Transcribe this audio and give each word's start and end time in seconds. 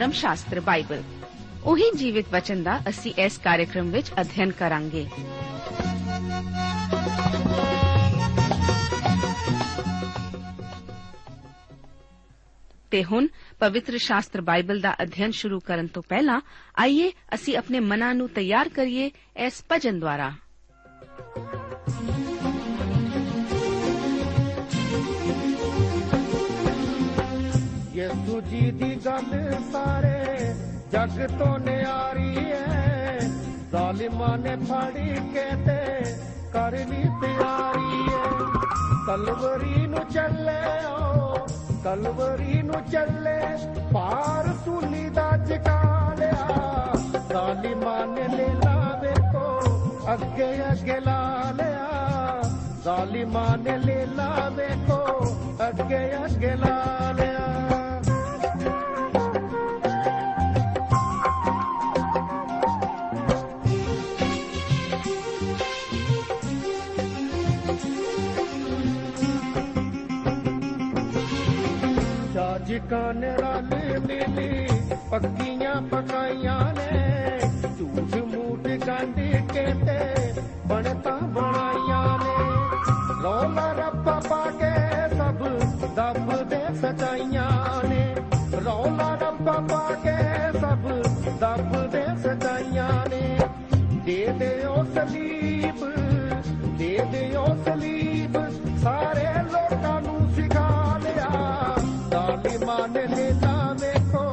ਧਰਮ 0.00 0.12
ਸ਼ਾਸਤਰ 0.12 0.58
ਬਾਈਬਲ 0.60 1.02
ਉਹੀ 1.64 1.90
ਜੀਵਿਤ 1.96 2.28
ਵਚਨ 2.32 2.62
ਦਾ 2.62 2.78
ਅਸੀਂ 2.88 3.12
ਇਸ 3.18 3.36
ਕਾਰਜਕ੍ਰਮ 3.38 3.90
ਵਿੱਚ 3.90 4.10
ਅਧਿਐਨ 4.20 4.50
ਕਰਾਂਗੇ 4.50 5.04
ਤੇ 12.92 13.02
ਹੁਣ 13.04 13.26
ਪਵਿੱਤਰ 13.60 13.98
ਸ਼ਾਸਤਰ 13.98 14.40
ਬਾਈਬਲ 14.40 14.80
ਦਾ 14.80 14.94
ਅਧਿਐਨ 15.02 15.30
ਸ਼ੁਰੂ 15.30 15.60
ਕਰਨ 15.60 15.86
ਤੋਂ 15.86 16.02
ਪਹਿਲਾਂ 16.08 16.40
ਆਈਏ 16.78 17.12
ਅਸੀਂ 17.34 17.56
ਆਪਣੇ 17.56 17.80
ਮਨਾਂ 17.80 18.14
ਨੂੰ 18.14 18.28
ਤਿਆਰ 18.28 18.68
ਕਰੀਏ 18.68 19.10
ਇਸ 19.46 19.62
ਭਜਨ 19.70 20.00
ਦੁਆਰਾ 20.00 20.32
ਯਿਸੂ 28.00 28.40
ਜੀ 28.40 28.70
ਦੀ 28.70 28.94
ਗੱਲ 29.04 29.54
ਸਾਰੇ 29.72 30.52
ਜਗ 30.92 31.26
ਤੋਂ 31.38 31.58
ਨਿਆਰੀ 31.58 32.44
ਐ। 32.50 33.18
ਜ਼ਾਲਿਮਾਂ 33.70 34.36
ਨੇ 34.38 34.54
ਫੜੀ 34.56 35.16
ਕੇ 35.32 35.44
ਤੇ 35.66 36.14
ਕਰ 36.52 36.72
ਲਈ 36.90 37.02
ਤਿਆਰੀ 37.20 38.06
ਐ। 38.14 38.22
ਕਲਵਰੀ 39.06 39.86
ਨੂੰ 39.86 40.04
ਚੱਲਿਓ 40.10 41.46
ਕਲਵਰੀ 41.84 42.62
ਨੂੰ 42.62 42.82
ਚੱਲੇ 42.84 43.38
ਪਾਰ 43.92 44.48
ਸੂਲੀ 44.64 45.08
ਦਾ 45.10 45.30
ਜਕਾ 45.36 46.14
ਲਿਆ 46.18 46.94
ਜ਼ਾਲਿਮਾਂ 47.28 48.06
ਨੇ 48.06 48.28
ਲੈ 48.28 48.48
ਲਾ 48.54 48.98
ਵੇਖੋ, 49.02 49.46
ਅੱਗੇ 50.12 50.52
ਅੱਗੇ 50.72 50.98
ਲਾ 51.00 51.52
ਲਿਆ 51.54 52.42
ਜ਼ਾਲਿਮਾਂ 52.84 53.56
ਨੇ 53.58 53.78
ਜਾਜਕਾਂ 72.90 73.14
ਨੇ 73.14 73.30
ਰਲ 73.30 73.98
ਮਿਲੀ 74.00 74.66
ਪੱਕੀਆਂ 75.10 75.74
ਪਕਾਈਆਂ 75.82 76.60
ਨੇ। 76.74 77.40
ਝੂਠ 77.78 78.16
ਮੂਠ 78.24 78.66
ਗੰਢ 78.86 79.18
ਕੇ 79.52 79.64
ਤੇ 79.86 79.98
ਬਣਤਾ 80.66 81.16
ਬਣਾਈਆਂ 81.34 82.18
ਨੇ। 82.18 82.34
ਰੌਲਾ 83.22 83.70
ਰੱਪਾ 83.72 84.18
ਪਾ 84.28 84.44
ਕੇ 84.60 84.72
ਸਭ 85.16 85.46
ਦੱਬ 85.96 86.48
ਦੇ 86.48 86.62
ਸਚਾਈਆਂ 86.74 87.88
ਨੇ। 87.88 88.04
ਰੌਲਾ 88.64 89.14
ਰੱਪਾ 89.14 89.58
ਪਾ 89.70 89.82
ਕੇ 90.04 90.18
ਸਭ 90.58 90.88
ਦੱਬ 91.40 91.90
ਦੇ 91.90 92.04
ਸਚਾਈਆਂ 92.18 92.92
ਨੇ। 93.10 93.38
ਦੇ 94.04 94.26
ਦਿਓ 94.38 94.84
ਸਲੀਬ, 94.94 95.84
ਦੇ 96.78 96.98
ਦਿਓ 97.12 97.46
ਸਲੀਬ। 97.64 98.09
ਜ਼ਾਲਿਮਾਂ 102.92 103.06
ਨੇ 103.08 103.16
ਲੈਲਾ 103.16 103.72
ਵੇਖੋ, 103.80 104.24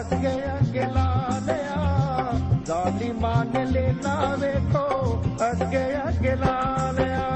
ਅੱਗੇ 0.00 0.34
ਅੱਗੇ 0.52 0.86
ਲਾ 0.94 1.38
ਲਿਆ। 1.42 2.32
ਜ਼ਾਲਿਮਾਂ 2.64 3.44
ਨੇ 3.44 3.64
ਲੈਲਾ 3.64 4.36
ਵੇਖੋ, 4.40 5.22
ਅੱਗੇ 5.52 5.84
ਅੱਗੇ 6.08 6.34
ਲਾ 6.36 6.90
ਲਿਆ। 6.92 7.28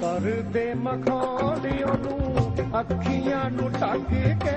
ਕਰਦੇ 0.00 0.74
ਮਖੌਲੀ 0.74 1.82
ਉਹਨੂੰ 1.82 2.80
ਅੱਖੀਆਂ 2.80 3.50
ਨੂੰ 3.50 3.70
ਢੱਕ 3.72 4.10
ਕੇ 4.44 4.56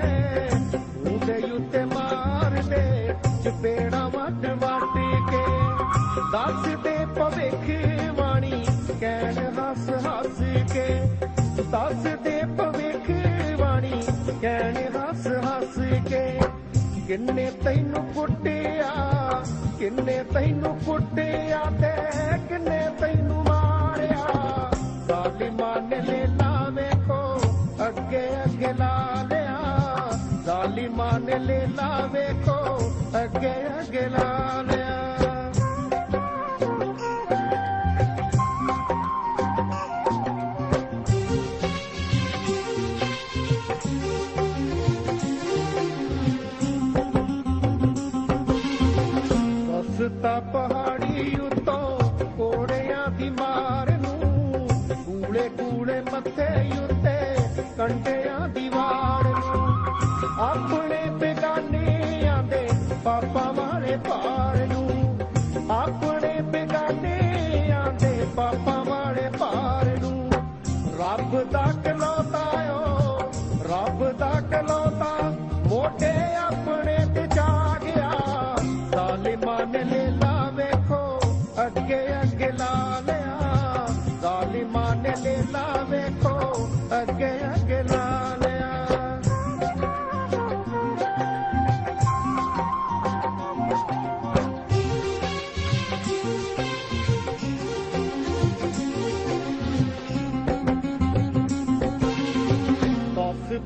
ਉਹਦੇ 1.22 1.52
ਉੱਤੇ 1.52 1.84
ਮਾਰਦੇ, 1.84 3.14
ਚਪੇੜਾ 3.44 4.08
ਵੱਟ 4.08 4.46
ਵੱਟ 4.46 4.98
ਕੇ। 5.30 5.44
ਦੱਸਦੇ 6.32 7.06
ਭਵਿੱਖ 7.06 7.86
ਬਾਣੀ, 8.18 8.66
ਕਹਿਣ 9.00 9.38
ਹੱਸ 9.38 10.06
ਹੱਸ 10.06 10.42
ਕੇ। 10.72 11.16
ਦੱਸਦੇ 11.70 12.42
ਭਵਿੱਖ 12.58 13.10
ਬਾਣੀ, 13.60 14.02
ਕਹਿਣ 14.42 14.76
ਹੱਸ 14.76 15.26
ਹੱਸ 15.26 15.78
ਕੇ। 16.08 16.40
ਕਿੰਨੇ 17.06 17.50
ਤੈਨੂੰ 17.64 18.06
ਕੁੱਟਿਆ, 18.14 19.42
ਕਿੰਨੇ 19.78 20.24
ਤੈਨੂੰ 20.34 20.78
ਕੁੱਟਿਆ 20.86 21.62
ਤੇ 21.80 21.92
ਕਿੰਨੇ 22.48 22.88
ਤੈਨੂੰ 23.00 23.44
ਮਾਰਿਆ। 23.44 24.26
ਜ਼ਾਲਿਮਾਂ 25.06 25.82
ਨੇ 25.82 25.96
ਲੈਲਾ 25.96 26.68
ਵੇਖੋ, 26.68 27.40
ਅੱਗੇ 27.88 28.28
ਅੱਗੇ 28.44 28.72
ਲਾ 28.72 28.96
ਲਿਆ 28.96 29.01
ਜ਼ਾਲਿਮਾਂ 31.32 31.38
ਨੇ 31.38 31.38
ਲੈਲਾ 31.38 32.06
ਵੇਖੋ 32.06 32.78
ਅੱਗੇ 33.24 33.52
ਅੱਗੇ 33.80 34.08
ਮੋਢੇ 75.92 76.34
ਆਪਣੇ 76.36 76.96
ਤੇ 77.14 77.26
ਜਾ 77.34 77.78
ਗਿਆ 77.82 78.10
ਜ਼ਾਲਿਮਾਂ 78.92 79.66
ਨੇ 79.66 79.82
ਲੈਲਾ 79.84 80.50
ਵੇਖੋ, 80.54 81.20
ਅੱਗੇ 81.66 81.98
ਅੱਗੇ 82.22 82.50
ਲਾ 82.52 83.00
ਲਿਆ। 83.00 83.86
ਜ਼ਾਲਿਮਾਂ 84.20 84.94
ਨੇ 84.96 85.14
ਲੈਲਾ 85.22 85.64
ਵੇਖੋ 85.88 86.31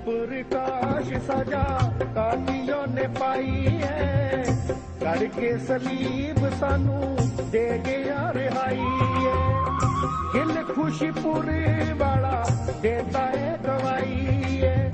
ਦਸ 0.06 0.12
ਪ੍ਰਕਾਸ਼ 0.12 1.08
ਸਜਾ 1.30 1.92
ਕਾਟਿਓ 2.14 2.86
ਨੇ 2.86 3.06
ਪਾਈ 3.20 3.66
ਹੈ। 3.82 4.44
ਕੜ 5.00 5.18
ਕੇ 5.18 5.58
ਸਲੀਬ 5.58 6.48
ਸਾਨੂੰ 6.60 7.18
ਦੇ 7.50 7.80
ਗਿਆ 7.86 8.32
ਰਿਹਾਈ 8.32 8.86
ਹੈ। 9.26 9.64
ਗਿਲ 10.34 10.64
ਖੁਸ਼ੀਪੁਰ 10.64 11.50
ਵਾਲਾ 11.96 12.46
ਦੇਤਾ 12.82 13.26
ਹੈ 13.26 13.58
ਗਵਾਈ 13.64 14.60
ਹੈ। 14.62 14.92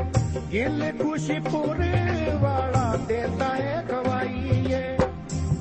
ਗਿਲ 0.52 0.92
ਖੁਸ਼ੀਪੁਰ 1.02 1.84
ਵਾਲਾ 2.40 2.96
ਦੇਤਾ 2.96 3.54
ਹੈ 3.54 3.84
ਗਵਾਈ 3.88 4.72
ਹੈ। 4.72 4.98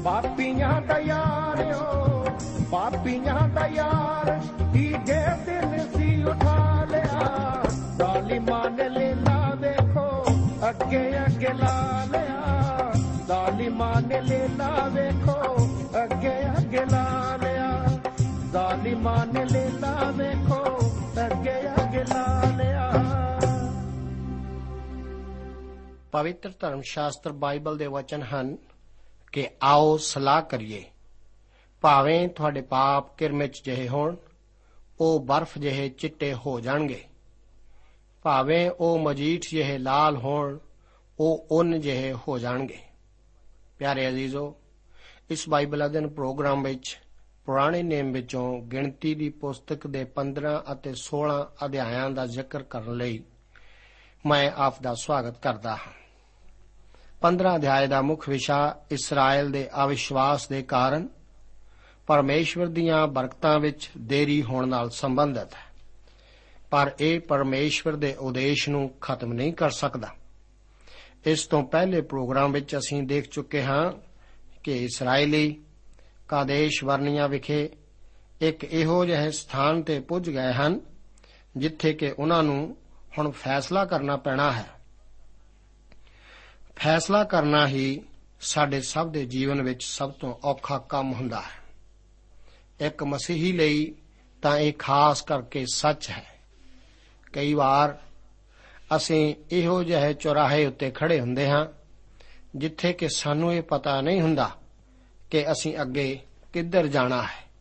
ਪਾਪੀਆਂ 0.04 0.82
ਦਾ 0.82 1.00
ਯਾਰਿਓ 1.00 2.26
ਪਾਪੀਆਂ 2.72 3.48
ਦਾ 3.48 3.68
ਯਾਰ, 3.68 4.40
ਤੀਜੇ 4.74 5.22
ਦਿਨ 5.46 5.80
ਸੀ 5.98 6.12
ਅੱਗੇ 10.92 11.20
ਅੱਗੇ 11.26 11.54
ਲਾ 11.54 12.06
ਲਿਆ 12.06 12.92
ਜ਼ਾਲਿਮਾਂ 13.28 14.02
ਨੇ 14.02 14.22
ਲੈਣਾ 14.22 14.88
ਵੇਖੋ, 14.88 15.56
ਅੱਗੇ 16.04 16.34
ਅੱਗੇ 16.58 16.86
ਲਾ 16.86 17.38
ਲਿਆ 17.38 18.00
ਜ਼ਾਲਿਮਾਂ 18.52 19.26
ਨੇ 19.26 19.46
ਲੈਣਾ 19.46 20.12
ਵੇਖੋ, 20.12 20.64
ਅੱਗੇ 21.26 21.84
ਅੱਗੇ 21.84 22.04
ਲਾ 22.04 22.44
ਲਿਆ 22.58 22.92
ਪਵਿੱਤਰ 26.12 26.52
ਧਰਮ 26.60 26.82
ਸ਼ਾਸਤਰ 26.82 27.32
ਬਾਈਬਲ 27.32 27.78
ਦੇ 27.78 27.88
ਵਚਨ 27.88 28.24
ਹਨ 28.24 28.58
ਕਿ 29.32 29.48
ਆਓ 29.64 29.98
ਸਲਾਹ 29.98 30.42
ਕਰੀਏ। 30.42 30.84
ਭਾਵੇਂ 31.82 32.28
ਤੁਹਾਡੇ 32.28 32.62
ਪਾਪ 32.62 33.18
ਕਿਰਮਿਚ 33.18 33.62
ਜਿਹੇ 33.64 33.88
ਹੋਣ, 33.88 34.16
ਉਹ 35.00 35.20
ਬਰਫ਼ 35.20 35.58
ਜਿਹੇ 35.58 35.90
ਚਿੱਟੇ 35.90 36.34
ਹੋ 36.34 36.60
ਜਾਣਗੇ। 36.60 37.04
ਭਾਵੇਂ 38.24 38.72
ਉਹ 38.80 39.00
ਮਜੀਠ 39.00 39.42
ਜਿਹੇ 39.52 39.78
ਲਾਲ 39.78 40.18
ਹੋਣ 40.18 40.58
ਉਹ 41.24 41.48
ਉਨ 41.52 41.82
ਜਿਹੇ 41.82 42.14
ਹੋ 42.14 42.40
ਜਾਣਗੇ। 42.40 42.78
ਪਿਆਰੇ 43.78 44.10
ਅਜ਼ੀਜ਼ੋ, 44.10 44.56
ਇਸ 45.30 45.50
ਬਾਈਬਲ 45.50 45.86
ਅਧਿਨ 45.86 46.08
ਪ੍ਰੋਗਰਾਮ 46.08 46.64
ਵਿੱਚ 46.64 47.00
ਪੁਰਾਣੇ 47.46 47.84
ਨੇਮ 47.84 48.12
ਵਿੱਚੋਂ 48.12 48.62
ਗਿਣਤੀ 48.62 49.16
ਦੀ 49.16 49.30
ਪੁਸਤਕ 49.30 49.88
ਦੇ 49.88 50.04
15 50.04 50.64
ਅਤੇ 50.72 50.94
16 50.94 51.52
ਅਧਿਆਇਆਂ 51.66 52.10
ਦਾ 52.10 52.26
ਜ਼ਿਕਰ 52.26 52.64
ਕਰਨ 52.64 52.98
ਲਈ 52.98 53.24
ਮੈਂ 54.26 54.52
ਆਪ 54.56 54.82
ਦਾ 54.82 54.94
ਸਵਾਗਤ 54.94 55.38
ਕਰਦਾ 55.38 55.76
ਹਾਂ। 55.76 55.94
15 57.22 57.56
ਅਧਿਆਇ 57.56 57.88
ਦਾ 57.88 58.02
ਮੁੱਖ 58.02 58.30
ਵਿਸ਼ਾ 58.30 58.86
ਇਸਰਾਇਲ 58.92 59.52
ਦੇ 59.52 59.70
ਅਵਿਸ਼ਵਾਸ 59.86 60.48
ਦੇ 60.48 60.62
ਕਾਰਨ 60.62 61.10
ਪਰਮੇਸ਼ਵਰ 62.08 62.66
ਦੀਆਂ 62.66 63.08
ਬਰਕਤਾਂ 63.08 63.60
ਵਿੱਚ 63.60 63.90
ਦੇਰੀ 63.98 64.44
ਹੋਣ 64.44 64.68
ਨਾਲ 64.68 64.90
ਸੰਬੰਧਿਤ 64.90 65.54
ਹੈ। 65.54 65.74
ਪਰ 66.72 66.92
ਇਹ 67.00 67.20
ਪਰਮੇਸ਼ਵਰ 67.20 67.96
ਦੇ 67.96 68.14
ਉਦੇਸ਼ 68.14 68.70
ਨੂੰ 68.70 68.90
ਖਤਮ 69.02 69.34
ਨਹੀਂ 69.34 69.54
ਕਰ 69.54 69.70
ਸਕਦਾ। 69.70 70.08
ਇਸ 71.26 71.48
ਤੋਂ 71.48 71.64
ਪਹਿਲੇ 71.64 72.02
ਪ੍ਰੋਗਰਾਮ 72.02 72.52
ਵਿੱਚ 72.52 72.76
ਅਸੀਂ 72.76 73.04
ਦੇਖ 73.04 73.30
ਚੁੱਕੇ 73.30 73.64
ਹਾਂ 73.64 73.94
ਕਿ 74.64 74.86
ਇਸرائیਲੀ 74.86 75.64
ਕਾਦੇਸ਼ 76.28 76.84
ਵਰਨੀਆਂ 76.84 77.30
ਵਿਖੇ 77.30 77.70
ਇੱਕ 78.42 78.64
ਇਹੋ 78.64 79.06
ਜਿਹੇ 79.06 79.32
ਸਥਾਨ 79.32 79.82
ਤੇ 79.82 80.00
ਪੁੱਜ 80.00 80.30
ਗਏ 80.30 80.54
ਹਨ, 80.54 80.80
ਜਿੱਥੇ 81.58 81.94
ਕਿ 81.94 82.14
ਉਹਨਾਂ 82.20 82.44
ਨੂੰ 82.44 82.78
ਹੁਣ 83.18 83.32
ਫੈਸਲਾ 83.32 83.86
ਕਰਨਾ 83.86 84.18
ਪੈਣਾ 84.18 84.52
ਹੈ। 84.52 84.70
ਫੈਸਲਾ 86.76 87.24
ਕਰਨਾ 87.24 87.68
ਹੀ 87.68 88.02
ਸਾਡੇ 88.42 88.82
ਸਭ 88.82 89.12
ਦੇ 89.12 89.26
ਜੀਵਨ 89.26 89.62
ਵਿੱਚ 89.62 89.84
ਸਭ 89.84 90.12
ਤੋਂ 90.12 90.36
ਔਖਾ 90.44 90.78
ਕੰਮ 90.78 91.14
ਹੁੰਦਾ 91.14 91.42
ਹੈ। 91.42 91.62
ਇੱਕ 92.88 93.04
ਮਸੀਹੀ 93.04 93.52
ਲਈ 93.52 93.96
ਤਾਂ 94.42 94.58
ਇਹ 94.58 94.74
ਖਾਸ 94.80 95.22
ਕਰਕੇ 95.22 95.66
ਸੱਚ 95.74 96.10
ਹੈ। 96.10 96.26
ਕਈ 97.34 97.54
ਵਾਰ 97.54 98.02
ਅਸੀਂ 98.96 99.36
ਇਹੋ 99.52 99.84
ਜਿਹੇ 99.84 100.14
ਚੌਰਾਹੇ 100.14 100.66
ਉੱਤੇ 100.66 100.92
ਖੜੇ 100.92 101.20
ਹੁੰਦੇ 101.20 101.50
ਹਾਂ, 101.50 101.66
ਜਿੱਥੇ 102.56 102.94
ਕਿ 102.94 103.10
ਸਾਨੂੰ 103.10 103.54
ਇਹ 103.54 103.62
ਪਤਾ 103.62 104.02
ਨਹੀਂ 104.02 104.22
ਹੁੰਦਾ 104.22 104.52
ਕਿ 105.32 105.52
ਅਸੀਂ 105.52 105.78
ਅੱਗੇ 105.82 106.20
ਕਿੱਧਰ 106.54 106.88
ਜਾਣਾ 106.88 107.22
ਹੈ। 107.22 107.52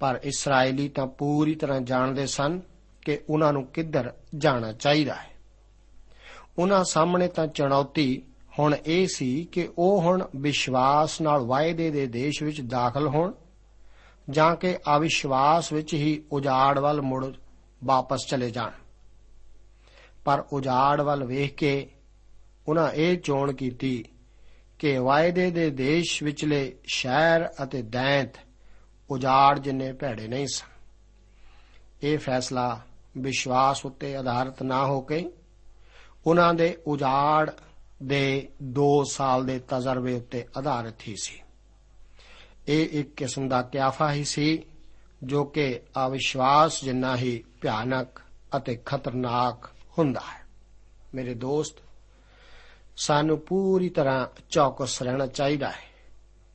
ਪਰ 0.00 0.20
ਇਸرائیਲੀ 0.24 0.88
ਤਾਂ 0.88 1.06
ਪੂਰੀ 1.06 1.54
ਤਰ੍ਹਾਂ 1.54 1.80
ਜਾਣਦੇ 1.80 2.26
ਸਨ 2.26 2.60
ਕਿ 3.00 3.20
ਉਹਨਾਂ 3.30 3.52
ਨੂੰ 3.52 3.66
ਕਿੱਧਰ 3.66 4.12
ਜਾਣਾ 4.38 4.72
ਚਾਹੀਦਾ 4.72 5.14
ਹੈ। 5.14 5.30
ਉਹਨਾਂ 6.58 6.84
ਸਾਹਮਣੇ 6.84 7.28
ਤਾਂ 7.28 7.46
ਚੁਣੌਤੀ 7.46 8.22
ਹੁਣ 8.58 8.76
ਇਹ 8.86 9.08
ਸੀ 9.14 9.48
ਕਿ 9.52 9.68
ਉਹ 9.78 10.00
ਹੁਣ 10.00 10.28
ਵਿਸ਼ਵਾਸ 10.36 11.20
ਨਾਲ 11.20 11.40
ਵਾਅਦੇ 11.40 11.90
ਦੇ 11.90 12.06
ਦੇਸ਼ 12.06 12.42
ਵਿੱਚ 12.42 12.60
ਦਾਖਲ 12.60 13.08
ਹੋਣ 13.08 13.32
ਜਾਂ 14.30 14.56
ਕਿ 14.56 14.78
ਅਵਿਸ਼ਵਾਸ 14.96 15.72
ਵਿੱਚ 15.72 15.94
ਹੀ 15.94 16.24
ਉਜਾੜ 16.32 16.78
ਵੱਲ 16.78 17.00
ਮੁੜ 17.00 17.32
ਵਾਪਸ 17.84 18.26
ਚਲੇ 18.28 18.50
ਜਾਣ। 18.50 18.70
ਪਰ 20.28 20.44
ਉਜਾੜ 20.52 21.00
ਵੱਲ 21.00 21.24
ਵੇਖ 21.24 21.54
ਕੇ 21.54 21.90
ਉਹਨਾਂ 22.68 22.90
ਇਹ 22.90 23.18
ਚੋਣ 23.18 23.52
ਕੀਤੀ 23.52 24.04
ਕਿ 24.78 24.98
ਵਾਅਦੇ 24.98 25.50
ਦੇ 25.50 25.70
ਦੇਸ਼ 25.70 26.22
ਵਿਚਲੇ 26.22 26.76
ਸ਼ਹਿਰ 26.84 27.48
ਅਤੇ 27.62 27.82
ਦੈਂਤ 27.82 28.38
ਉਜਾੜ 29.10 29.58
ਜਿੰਨੇ 29.58 29.92
ਭੈੜੇ 29.92 30.28
ਨਹੀਂ 30.28 30.46
ਸਨ। 30.46 30.66
ਇਹ 32.02 32.18
ਫੈਸਲਾ 32.18 32.80
ਵਿਸ਼ਵਾਸ 33.18 33.86
ਉੱਤੇ 33.86 34.16
ਆਧਾਰਿਤ 34.16 34.62
ਨਾ 34.62 34.86
ਹੋ 34.86 35.00
ਕੇ 35.00 35.30
ਉਹਨਾਂ 36.26 36.54
ਦੇ 36.54 36.78
ਉਜਾੜ 36.86 37.50
ਦੇ 38.02 38.48
2 38.64 39.04
ਸਾਲ 39.10 39.46
ਦੇ 39.46 39.58
ਤਜਰਬੇ 39.58 40.14
ਉੱਤੇ 40.14 40.46
ਆਧਾਰਿਤ 40.58 41.08
ਹੀ 41.08 41.14
ਸੀ। 41.22 41.42
ਇਹ 42.68 43.00
ਇੱਕ 43.00 43.14
ਕਿਸਮ 43.14 43.48
ਦਾ 43.48 43.62
ਕਿਆਫਾ 43.62 44.12
ਹੀ 44.12 44.24
ਸੀ 44.24 44.62
ਜੋ 45.22 45.44
ਕਿ 45.44 45.80
ਅਵਿਸ਼ਵਾਸ 46.06 46.84
ਜਿੰਨਾ 46.84 47.16
ਹੀ 47.16 47.44
ਭਿਆਨਕ 47.60 48.20
ਅਤੇ 48.56 48.78
ਖਤਰਨਾਕ 48.86 49.70
ਹੁੰਦਾ 49.98 50.20
ਹੈ। 50.20 50.46
ਮੇਰੇ 51.14 51.34
ਦੋਸਤ, 51.34 51.74
ਸਾਨੂੰ 52.96 53.38
ਪੂਰੀ 53.38 53.88
ਤਰ੍ਹਾਂ 53.88 54.26
ਚੌਕਸ 54.50 55.02
ਰਹਿਣਾ 55.02 55.26
ਚਾਹੀਦਾ 55.26 55.70
ਹੈ 55.70 55.88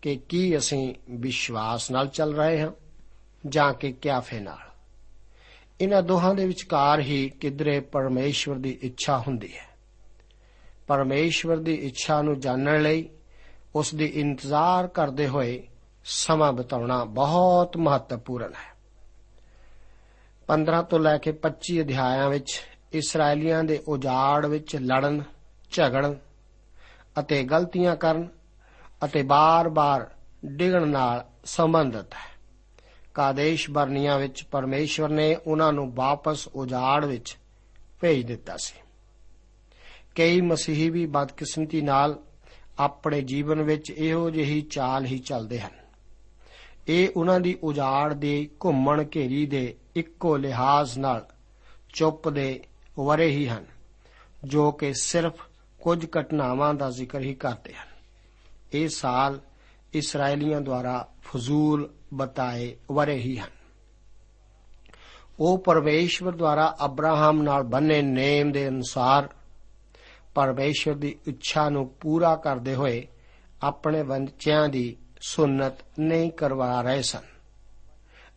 ਕਿ 0.01 0.15
ਕੀ 0.15 0.57
ਅਸੀਂ 0.57 0.95
ਵਿਸ਼ਵਾਸ 1.09 1.91
ਨਾਲ 1.91 2.07
ਚੱਲ 2.07 2.35
ਰਹੇ 2.35 2.61
ਹਾਂ 2.61 2.71
ਜਾਂ 3.47 3.73
ਕਿ 3.73 3.91
ਕਿਆਫੇ 3.91 4.39
ਨਾਲ। 4.39 4.57
ਇਹਨਾਂ 5.81 6.03
ਦੋਹਾਂ 6.03 6.35
ਦੇ 6.35 6.45
ਵਿਚਕਾਰ 6.45 6.99
ਹੀ 6.99 7.29
ਕਿਧਰੇ 7.29 7.79
ਪਰਮੇਸ਼ਵਰ 7.79 8.55
ਦੀ 8.55 8.79
ਇੱਛਾ 8.81 9.17
ਹੁੰਦੀ 9.17 9.57
ਹੈ। 9.57 9.77
ਪਰਮੇਸ਼ਵਰ 10.87 11.57
ਦੀ 11.57 11.73
ਇੱਛਾ 11.73 12.21
ਨੂੰ 12.21 12.39
ਜਾਣਨ 12.39 12.81
ਲਈ 12.81 13.09
ਉਸ 13.75 13.95
ਦੀ 13.95 14.05
ਇੰਤਜ਼ਾਰ 14.05 14.87
ਕਰਦੇ 14.87 15.27
ਹੋਏ 15.27 15.67
ਸਮਾਂ 16.05 16.53
ਬਿਤਾਉਣਾ 16.53 17.03
ਬਹੁਤ 17.03 17.77
ਮਹੱਤਵਪੂਰਨ 17.77 18.53
ਹੈ। 18.53 18.73
15 20.47 20.81
ਤੋਂ 20.81 20.99
ਲੈ 20.99 21.17
ਕੇ 21.17 21.31
25 21.31 21.81
ਅਧਿਆਇਆਂ 21.81 22.29
ਵਿੱਚ 22.29 22.61
ਇਸرائیਲੀਆਂ 22.93 23.63
ਦੇ 23.63 23.83
ਉਜਾੜ 23.87 24.45
ਵਿੱਚ 24.45 24.75
ਲੜਨ, 24.75 25.23
ਝਗੜਨ 25.71 26.15
ਅਤੇ 27.19 27.43
ਗਲਤੀਆਂ 27.43 27.95
ਕਰਨ 27.95 28.27
ਅਤੇ 29.05 29.23
ਬਾਰ-ਬਾਰ 29.23 30.09
ਡਿਗਣ 30.45 30.87
ਨਾਲ 30.87 31.25
ਸੰਬੰਧਿਤ 31.45 32.13
ਹੈ। 32.13 32.33
ਕਾਦੇਸ਼ 33.13 33.69
ਬਰਨੀਆਂ 33.69 34.19
ਵਿੱਚ 34.19 34.43
ਪਰਮੇਸ਼ਵਰ 34.43 35.09
ਨੇ 35.09 35.35
ਉਹਨਾਂ 35.35 35.73
ਨੂੰ 35.73 35.95
ਵਾਪਸ 35.95 36.47
ਉਜਾੜ 36.47 37.05
ਵਿੱਚ 37.05 37.37
ਭੇਜ 38.01 38.25
ਦਿੱਤਾ 38.25 38.57
ਸੀ। 38.57 38.81
ਕਈ 40.15 40.41
ਮਸੀਹੀ 40.41 40.89
ਵੀ 40.89 41.05
ਬਦਕਿਸਮਤੀ 41.05 41.81
ਨਾਲ 41.81 42.19
ਆਪਣੇ 42.79 43.21
ਜੀਵਨ 43.21 43.61
ਵਿੱਚ 43.61 43.91
ਇਹੋ 43.91 44.29
ਜਿਹੀ 44.29 44.61
ਚਾਲ 44.61 45.05
ਹੀ 45.05 45.19
ਚੱਲਦੇ 45.19 45.59
ਹਨ। 45.59 45.71
ਇਹ 46.87 47.09
ਉਹਨਾਂ 47.17 47.39
ਦੀ 47.39 47.57
ਉਜਾੜ 47.63 48.13
ਦੇ 48.13 48.49
ਘੁੰਮਣ 48.63 49.05
ਘੇਰੀ 49.15 49.45
ਦੇ 49.45 49.75
ਇੱਕੋ 49.95 50.37
ਲਿਹਾਜ਼ 50.37 50.99
ਨਾਲ 50.99 51.25
ਚੁੱਪ 51.93 52.29
ਦੇ 52.29 52.63
ਵਰੇ 52.99 53.27
ਹੀ 53.27 53.47
ਹਨ, 53.47 53.65
ਜੋ 54.43 54.71
ਕਿ 54.71 54.93
ਸਿਰਫ 54.93 55.41
ਕੁਝ 55.81 56.05
ਘਟਨਾਵਾਂ 56.05 56.73
ਦਾ 56.73 56.89
ਜ਼ਿਕਰ 56.89 57.19
ਹੀ 57.19 57.33
ਕਰਦੇ 57.33 57.73
ਹਨ। 57.73 57.87
ਇਹ 58.73 58.89
ਸਾਲ 58.89 59.39
ਇਸرائیਲੀਆਂ 59.93 60.61
ਦੁਆਰਾ 60.61 61.09
ਫਜ਼ੂਲ 61.23 61.89
ਬਤਾਏ 62.13 62.75
ਵਰੇ 62.91 63.15
ਹੀ 63.15 63.37
ਹਨ। 63.37 63.49
ਉਹ 65.39 65.57
ਪਰਮੇਸ਼ਵਰ 65.57 66.31
ਦੁਆਰਾ 66.31 66.77
ਅਬਰਾਹਮ 66.85 67.41
ਨਾਲ 67.41 67.63
ਬੰਨੇ 67.63 68.01
ਨੇਮ 68.01 68.51
ਦੇ 68.51 68.67
ਅਨੁਸਾਰ 68.67 69.29
ਪਰਮੇਸ਼ਵਰ 70.35 70.95
ਦੀ 70.95 71.19
ਇੱਛਾ 71.27 71.69
ਨੂੰ 71.69 71.87
ਪੂਰਾ 71.89 72.35
ਕਰਦੇ 72.35 72.75
ਹੋਏ 72.75 73.07
ਆਪਣੇ 73.63 74.01
ਵੰਚਿਆਂ 74.01 74.69
ਦੀ 74.69 74.97
ਸੁਨਤ 75.21 75.73
ਨਹੀਂ 75.99 76.31
ਕਰਵਾ 76.31 76.81
ਰਹੇ 76.81 77.01
ਸਨ 77.01 77.21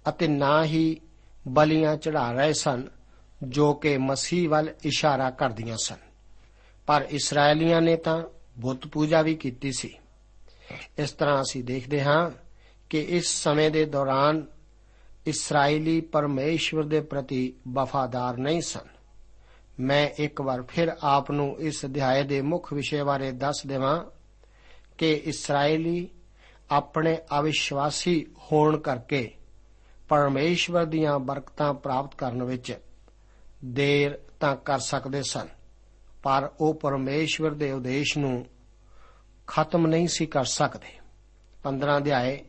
ਅਤੇ 0.09 0.29
ਨਾ 0.29 0.65
ਹੀ 0.65 1.01
ਬਲੀਆਂ 1.49 1.97
ਚੜਾ 1.97 2.33
ਰਹੇ 2.33 2.53
ਸਨ 2.53 2.89
ਜੋ 3.43 3.75
ਕਿ 3.75 3.99
ਮਸੀਹ 3.99 4.49
ਵੱਲ 4.49 4.75
ਇਸ਼ਾਰਾ 4.85 5.31
ਕਰਦੀਆਂ 5.31 5.77
ਸਨ। 5.83 5.97
ਪਰ 6.87 7.07
ਇਸرائیਲੀਆਂ 7.11 7.83
ਨੇ 7.83 7.97
ਤਾਂ 7.97 8.23
ਬੁੱਤ 8.59 8.87
ਪੂਜਾ 8.87 9.23
ਵੀ 9.23 9.35
ਕੀਤੀ 9.35 9.73
ਸੀ। 9.73 9.99
ਇਸ 10.99 11.11
ਤਰ੍ਹਾਂ 11.11 11.43
ਅਸੀਂ 11.43 11.65
ਦੇਖਦੇ 11.65 12.03
ਹਾਂ 12.03 12.31
ਕਿ 12.91 13.01
ਇਸ 13.01 13.29
ਸਮੇਂ 13.29 13.71
ਦੇ 13.71 13.85
ਦੌਰਾਨ 13.85 14.47
ਇਸرائیਲੀ 15.27 16.01
ਪਰਮੇਸ਼ਵਰ 16.01 16.83
ਦੇ 16.83 17.01
ਪ੍ਰਤੀ 17.01 17.55
ਵਫਾਦਾਰ 17.69 18.37
ਨਹੀਂ 18.37 18.61
ਸਨ। 18.61 18.97
ਮੈਂ 19.81 20.09
ਇੱਕ 20.19 20.41
ਵਾਰ 20.41 20.63
ਫਿਰ 20.63 20.97
ਆਪ 21.03 21.31
ਨੂੰ 21.31 21.57
ਇਸ 21.61 21.85
ਅਧਿਆਏ 21.85 22.23
ਦੇ 22.23 22.41
ਮੁੱਖ 22.41 22.73
ਵਿਸ਼ੇ 22.73 23.03
ਬਾਰੇ 23.03 23.33
ਦੱਸ 23.33 23.63
ਦੇਵਾਂ 23.67 24.05
ਕਿ 24.99 25.13
ਇਸرائیਲੀ 25.13 26.09
ਆਪਣੇ 26.71 27.19
ਅਵਿਸ਼ਵਾਸੀ 27.39 28.27
ਹੋਣ 28.53 28.79
ਕਰਕੇ 28.79 29.35
ਪਰਮੇਸ਼ਵਰ 30.09 30.85
ਦੀਆਂ 30.85 31.19
ਬਰਕਤਾਂ 31.19 31.75
ਪ੍ਰਾਪਤ 31.75 32.15
ਕਰਨ 32.15 32.43
ਵਿੱਚ 32.43 32.79
ਦੇਰ 33.65 34.19
ਤਾਂ 34.41 34.57
ਕਰ 34.57 34.79
ਸਕਦੇ 34.79 35.23
ਸਨ। 35.23 35.49
ਪਰ 36.23 36.51
ਉਹ 36.61 36.75
ਪਰਮੇਸ਼ਵਰ 36.75 37.51
ਦੇ 37.51 37.73
ਉਦੇਸ਼ 37.73 38.19
ਨੂੰ 38.19 38.47
ਖਤਮ 39.47 39.87
ਨਹੀਂ 39.87 40.09
ਸੀ 40.09 40.27
ਕਰ 40.27 40.45
ਸਕਦੇ। 40.45 40.99
15 41.63 41.97
ਅਧਿਆਏ, 41.97 42.45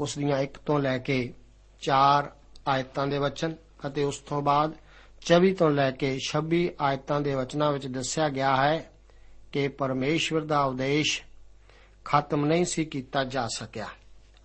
ਉਸ 0.00 0.18
ਦੀਆਂ 0.18 0.38
1 0.38 0.58
ਤੋਂ 0.66 0.78
ਲੈ 0.78 0.98
ਕੇ 0.98 1.34
4 1.80 2.30
ਆਇਤਾਂ 2.68 3.06
ਦੇ 3.06 3.18
ਵਚਨ 3.18 3.54
ਅਤੇ 3.86 4.04
ਉਸ 4.04 4.18
ਤੋਂ 4.18 4.42
ਬਾਅਦ 4.42 4.72
24 5.20 5.52
ਤੋਂ 5.52 5.70
ਲੈ 5.70 5.90
ਕੇ 5.90 6.18
26 6.20 6.70
ਆਇਤਾਂ 6.80 7.20
ਦੇ 7.20 7.34
ਵਚਨਾਂ 7.34 7.72
ਵਿੱਚ 7.72 7.86
ਦੱਸਿਆ 7.86 8.28
ਗਿਆ 8.28 8.56
ਹੈ 8.56 8.90
ਕਿ 9.52 9.68
ਪਰਮੇਸ਼ਵਰ 9.68 10.40
ਦਾ 10.40 10.64
ਉਦੇਸ਼ 10.64 11.22
ਖਤਮ 12.04 12.46
ਨਹੀਂ 12.46 12.64
ਸੀ 12.64 12.84
ਕੀਤਾ 12.84 13.24
ਜਾ 13.24 13.48
ਸਕਿਆ। 13.48 13.86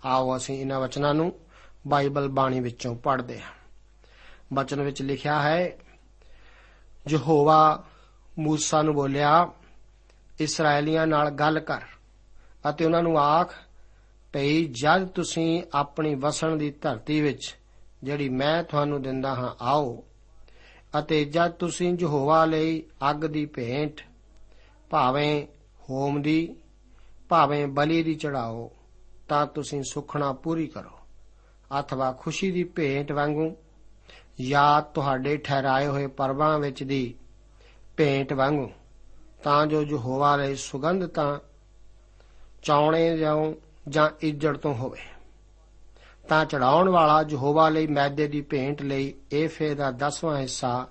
ਆਓ 0.04 0.36
ਅਸੀਂ 0.36 0.60
ਇਹਨਾਂ 0.60 0.80
ਵਚਨਾਂ 0.80 1.14
ਨੂੰ 1.14 1.40
ਬਾਈਬਲ 1.86 2.28
ਬਾਣੀ 2.28 2.60
ਵਿੱਚੋਂ 2.60 2.96
ਪੜ੍ਹਦੇ 2.96 3.40
ਹਾਂ। 3.40 3.52
ਬਚਨ 4.52 4.82
ਵਿੱਚ 4.82 5.02
ਲਿਖਿਆ 5.02 5.42
ਹੈ 5.42 5.78
ਯਹੋਵਾ 7.08 7.84
موسی 8.46 8.82
ਨੂੰ 8.82 8.94
ਬੋਲਿਆ 8.94 9.50
ਇਸرائیਲੀਆਂ 10.40 11.06
ਨਾਲ 11.06 11.30
ਗੱਲ 11.30 11.60
ਕਰ 11.60 11.80
ਅਤੇ 12.70 12.84
ਉਹਨਾਂ 12.84 13.02
ਨੂੰ 13.02 13.18
ਆਖ, 13.18 13.54
ਭਈ 14.32 14.64
ਜਦ 14.64 15.06
ਤੁਸੀਂ 15.06 15.62
ਆਪਣੀ 15.74 16.14
ਵਸਣ 16.14 16.56
ਦੀ 16.56 16.70
ਧਰਤੀ 16.70 17.20
ਵਿੱਚ, 17.20 17.56
ਜਿਹੜੀ 18.02 18.28
ਮੈਂ 18.28 18.64
ਤੁਹਾਨੂੰ 18.64 19.02
ਦਿੰਦਾ 19.02 19.34
ਹਾਂ, 19.34 19.54
ਆਓ 19.60 20.04
ਅਤੇ 20.98 21.24
ਜਦ 21.24 21.50
ਤੁਸੀਂ 21.50 21.98
ਯਹੋਵਾ 22.00 22.44
ਲਈ 22.44 22.82
ਅੱਗ 23.10 23.16
ਦੀ 23.16 23.46
ਭੇਂਟ, 23.46 24.00
ਭਾਵੇਂ 24.90 25.46
ਹੋਮ 25.90 26.22
ਦੀ, 26.22 26.56
ਭਾਵੇਂ 27.28 27.66
ਬਲੀ 27.66 28.02
ਦੀ 28.02 28.14
ਚੜਾਓ, 28.14 28.70
ਤਾਂ 29.28 29.46
ਤੁਸੀਂ 29.46 29.82
ਸੁਖਣਾ 29.82 30.32
ਪੂਰੀ 30.32 30.66
ਕਰੋ, 30.66 30.98
ਅਥਵਾ 31.80 32.12
ਖੁਸ਼ੀ 32.12 32.50
ਦੀ 32.50 32.64
ਭੇਂਟ 32.64 33.12
ਵਾਂਗੂ 33.12 33.56
ਜਾਂ 34.40 34.82
ਤੁਹਾਡੇ 34.82 35.36
ਠਹਿਰਾਏ 35.36 35.86
ਹੋਏ 35.86 36.06
ਪਰਵਾਂ 36.06 36.58
ਵਿੱਚ 36.58 36.82
ਦੀ 36.82 37.14
ਭੇਂਟ 37.96 38.32
ਵਾਂਗੂ, 38.32 38.70
ਤਾਂ 39.42 39.66
ਜੋ 39.66 39.82
ਯਹੋਵਾ 39.82 40.36
ਲਈ 40.36 40.54
ਸੁਗੰਧ 40.54 41.06
ਤਾਂ 41.06 41.38
ਚਾਉਣੇ 42.62 43.18
ਜਾਉ 43.18 43.54
ਜਾਂ 43.88 44.10
ਇੱਜੜ 44.20 44.56
ਤੋਂ 44.56 44.74
ਹੋਵੇ। 44.74 44.98
ਤਾਂ 46.28 46.44
ਚੜਾਉਣ 46.44 46.88
ਵਾਲਾ 46.88 47.24
ਯਹੋਵਾ 47.30 47.68
ਲਈ 47.68 47.86
ਮੈਦੇ 47.86 48.28
ਦੀ 48.28 48.40
ਭੇਂਟ 48.40 48.82
ਲਈ 48.82 49.14
ਏਫੇ 49.32 49.74
ਦਾ 49.74 49.92
10ਵਾਂ 49.92 50.36
ਹਿੱਸਾ, 50.38 50.88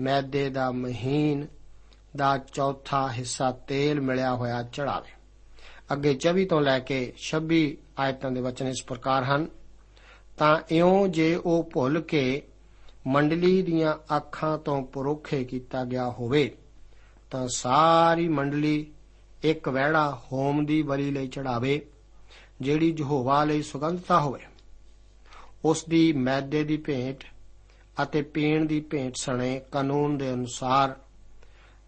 ਮੈਦੇ 0.00 0.50
ਦਾ 0.50 0.70
ਮਹੀਨ 0.70 1.46
ਦਾ 2.16 2.38
ਚੌਥਾ 2.38 3.12
ਹਿੱਸਾ 3.12 3.50
ਤੇਲ 3.50 4.00
ਮਿਲਿਆ 4.00 4.34
ਹੋਇਆ 4.34 4.62
ਚੜਾਵੇ 4.62 5.12
ਅੱਗੇ 5.92 6.18
24 6.26 6.44
ਤੋਂ 6.44 6.60
ਲੈ 6.60 6.78
ਕੇ 6.78 7.12
26 7.18 7.60
ਆਇਤਾਂ 7.98 8.30
ਦੇ 8.30 8.40
ਵਚਨ 8.40 8.66
ਇਸ 8.66 8.84
ਪ੍ਰਕਾਰ 8.84 9.24
ਹਨ, 9.24 9.48
ਤਾਂ 10.38 10.58
ਇਉਂ 10.70 11.08
ਜੇ 11.08 11.34
ਉਹ 11.34 11.70
ਭੁੱਲ 11.72 12.00
ਕੇ 12.00 12.42
ਮੰਡਲੀ 13.06 13.62
ਦੀਆਂ 13.62 14.16
ਅੱਖਾਂ 14.16 14.58
ਤੋਂ 14.58 14.82
ਪਰੋਖੇ 14.82 15.44
ਕੀਤਾ 15.44 15.84
ਗਿਆ 15.84 16.10
ਹੋਵੇ, 16.10 16.56
ਤਾਂ 17.30 17.48
ਸਾਰੀ 17.48 18.28
ਮੰਡਲੀ 18.28 18.92
ਇੱਕ 19.42 19.68
ਵਹਿੜਾ 19.68 20.22
ਹੋਮ 20.32 20.66
ਦੀ 20.66 20.82
ਬਲੀ 20.82 21.10
ਲਈ 21.10 21.28
ਚੜਾਵੇ, 21.28 21.86
ਜਿਹੜੀ 22.60 22.96
ਯਹੋਵਾ 22.98 23.44
ਲਈ 23.44 23.62
ਸੁਗੰਧਤਾ 23.62 24.20
ਹੋਵੇ। 24.20 24.40
ਉਸ 25.64 25.84
ਦੀ 25.84 26.12
ਮੈਦੇ 26.12 26.64
ਦੀ 26.64 26.76
ਭੇਂਟ 26.76 27.24
ਅਤੇ 28.02 28.22
ਪੀਣ 28.22 28.64
ਦੀ 28.64 28.80
ਭੇਂਟ 28.80 29.14
ਸਣੇ 29.20 29.60
ਕਾਨੂੰਨ 29.72 30.18
ਦੇ 30.18 30.32
ਅਨੁਸਾਰ, 30.32 30.96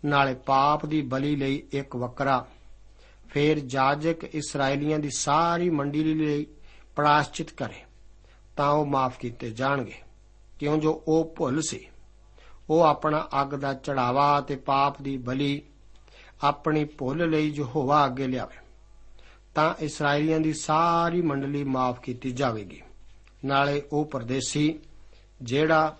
ਨਾਲੇ 0.04 0.34
ਪਾਪ 0.34 0.86
ਦੀ 0.86 1.02
ਬਲੀ 1.02 1.36
ਲਈ 1.36 1.62
ਇੱਕ 1.72 1.96
ਵਕਰਾ, 1.96 2.46
ਫਿਰ 3.28 3.58
ਜਾਜਕ 3.58 4.24
ਇਸرائیਲੀਆਂ 4.24 4.98
ਦੀ 4.98 5.10
ਸਾਰੀ 5.10 5.70
ਮੰਡਲੀ 5.70 6.14
ਲਈ 6.14 6.46
ਪ੍ਰਾਸ਼ਚਿਤ 6.96 7.50
ਕਰੇ, 7.50 7.82
ਤਾਂ 8.56 8.70
ਉਹ 8.70 8.86
ਮਾਫ 8.86 9.18
ਕੀਤੇ 9.18 9.50
ਜਾਣਗੇ। 9.50 9.94
ਕਿਉਂ 10.62 10.78
ਜੋ 10.78 11.02
ਉਹ 11.08 11.34
ਭੁੱਲ 11.36 11.62
ਸੀ? 11.62 11.88
ਉਹ 12.70 12.80
ਆਪਣਾ 12.80 13.28
ਅੱਗ 13.42 13.46
ਦਾ 13.46 13.74
ਚੜਾਵਾ 13.74 14.40
ਤੇ 14.40 14.56
ਪਾਪ 14.56 15.02
ਦੀ 15.02 15.16
ਬਲੀ 15.16 15.62
ਆਪਣੀ 16.42 16.84
ਭੁੱਲ 16.84 17.30
ਲਈ 17.30 17.48
ਯਹੋਵਾ 17.48 18.06
ਅੱਗੇ 18.06 18.26
ਲਿਆਵੇ। 18.26 18.56
ਤਾਂ 19.54 19.74
ਇਸرائیਲੀਆਂ 19.80 20.40
ਦੀ 20.40 20.52
ਸਾਰੀ 20.52 21.22
ਮੰਡਲੀ 21.22 21.64
ਮਾਫ 21.64 22.00
ਕੀਤੀ 22.00 22.30
ਜਾਵੇਗੀ। 22.30 22.82
ਨਾਲੇ 23.44 23.82
ਉਹ 23.92 24.04
ਪਰਦੇਸੀ 24.04 24.78
ਜਿਹੜਾ 25.42 25.98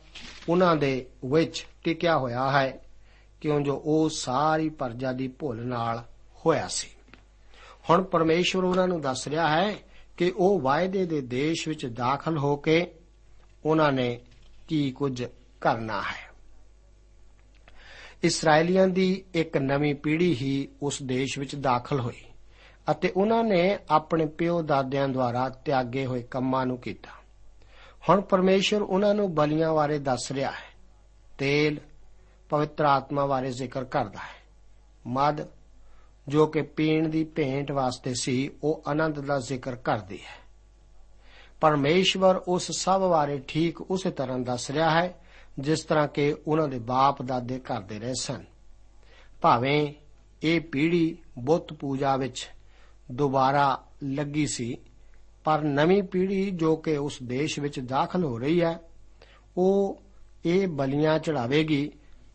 ਉਹਨਾਂ 0.49 0.77
ਦੇ 0.77 1.07
ਵਿੱਚ 1.27 1.67
ਟਿਕਿਆ 1.85 2.19
ਹੋਇਆ 2.19 2.51
ਹੈ, 2.51 2.81
ਕਿਉਂ 3.41 3.61
ਜੋ 3.61 3.83
ਉਹ 3.85 4.09
ਸਾਰੀ 4.09 4.69
ਪਰਜਾ 4.69 5.13
ਦੀ 5.13 5.29
ਭੁੱਲ 5.29 5.67
ਨਾਲ 5.67 6.05
ਹੋਇਆ 6.47 6.69
ਸੀ। 6.69 6.89
ਹੁਣ 7.91 8.03
ਪਰਮੇਸ਼ਵਰ 8.03 8.65
ਉਹਨਾਂ 8.65 8.89
ਨੂੰ 8.89 9.01
ਦੱਸ 9.01 9.29
ਰਿਹਾ 9.29 9.49
ਹੈ 9.49 9.75
ਕਿ 10.17 10.33
ਉਹ 10.37 10.61
ਵਾਅਦੇ 10.61 11.07
ਦੇ 11.07 11.21
ਦੇਸ਼ 11.21 11.69
ਵਿੱਚ 11.69 11.87
ਦਾਖਲ 11.87 12.39
ਹੋ 12.39 12.57
ਕੇ 12.57 12.95
ਉਹਨਾਂ 13.65 13.93
ਨੇ 13.93 14.21
ਕੀ 14.73 14.91
ਕੁਝ 14.91 15.25
ਕਰਨਾ 15.61 16.01
ਹੈ। 16.01 16.33
ਇਸرائیਲੀਆਂ 18.23 18.89
ਦੀ 18.89 19.25
ਇੱਕ 19.35 19.57
ਨਵੀਂ 19.57 19.95
ਪੀੜ੍ਹੀ 19.95 20.35
ਹੀ 20.35 20.69
ਉਸ 20.83 21.03
ਦੇਸ਼ 21.03 21.39
ਵਿੱਚ 21.39 21.55
ਦਾਖਲ 21.55 22.01
ਹੋਈ 22.01 22.25
ਅਤੇ 22.91 23.13
ਉਹਨਾਂ 23.17 23.45
ਨੇ 23.45 23.79
ਆਪਣੇ 23.91 24.27
ਪਿਓ 24.27 24.63
ਦਾਦਿਆਂ 24.63 25.09
ਦੁਆਰਾ 25.09 25.49
ਤਿਆਗੇ 25.49 26.07
ਹੋਏ 26.07 26.23
ਕੰਮਾਂ 26.23 26.67
ਨੂੰ 26.67 26.79
ਕੀਤਾ। 26.79 27.11
ਹੁਣ 28.09 28.21
ਪਰਮੇਸ਼ਰ 28.21 28.83
ਉਹਨਾਂ 28.83 29.15
ਨੂੰ 29.15 29.35
ਬਲੀਆਂ 29.35 29.75
ਬਾਰੇ 29.75 29.99
ਦੱਸ 29.99 30.33
ਰਿਹਾ 30.33 30.51
ਹੈ। 30.51 30.75
ਤੇਲ, 31.39 31.81
ਪਵਿੱਤਰ 32.49 32.85
ਆਤਮਾ 32.85 33.27
ਬਾਰੇ 33.27 33.53
ਜ਼ਿਕਰ 33.53 33.85
ਕਰਦਾ 33.85 34.19
ਹੈ। 34.19 34.43
ਮਦ 35.07 35.47
ਜੋ 36.29 36.47
ਕਿ 36.47 36.63
ਪੀਣ 36.63 37.09
ਦੀ 37.09 37.25
ਭੇਂਟ 37.25 37.73
ਵਾਸਤੇ 37.73 38.15
ਸੀ, 38.15 38.51
ਉਹ 38.63 38.83
ਆਨੰਦ 38.87 39.21
ਦਾ 39.21 39.39
ਜ਼ਿਕਰ 39.39 39.77
ਕਰਦੀ 39.77 40.19
ਹੈ। 40.19 40.42
ਪਰਮੇਸ਼ਵਰ 41.63 42.37
ਉਸ 42.37 42.73
ਸਭ 42.73 43.01
ਬਾਰੇ 43.01 43.43
ਠੀਕ 43.49 43.81
ਉਸੇ 43.81 44.11
ਤਰ੍ਹਾਂ 44.11 44.39
ਦੱਸ 44.39 44.71
ਰਿਹਾ 44.71 44.91
ਹੈ, 44.91 45.15
ਜਿਸ 45.59 45.81
ਤਰ੍ਹਾਂ 45.81 46.09
ਕਿ 46.09 46.35
ਉਹਨਾਂ 46.47 46.69
ਦੇ 46.69 46.79
ਬਾਪ 46.79 47.23
ਦਾਦੇ 47.23 47.59
ਕਰਦੇ 47.59 47.99
ਰਹੇ 47.99 48.13
ਸਨ। 48.21 48.45
ਭਾਵੇਂ 49.41 49.95
ਇਹ 50.43 50.61
ਪੀੜ੍ਹੀ 50.61 51.19
ਬੁੱਤ 51.39 51.73
ਪੂਜਾ 51.73 52.17
ਵਿੱਚ 52.17 52.51
ਦੁਬਾਰਾ 53.13 53.87
ਲੱਗੀ 54.05 54.47
ਸੀ, 54.47 54.77
ਪਰ 55.45 55.61
ਨਵੀਂ 55.61 56.03
ਪੀੜ੍ਹੀ 56.03 56.51
ਜੋ 56.51 56.77
ਕਿ 56.77 56.97
ਉਸ 56.97 57.19
ਦੇਸ਼ 57.23 57.61
ਵਿੱਚ 57.61 57.81
ਦਾਖਲ 57.81 58.25
ਹੋ 58.25 58.39
ਰਹੀ 58.39 58.63
ਹੈ, 58.63 58.81
ਉਹ 59.57 60.03
ਇਹ 60.45 60.69
ਬਲੀਆਂ 60.69 61.19
ਚੜਾਵੇਗੀ, 61.19 61.93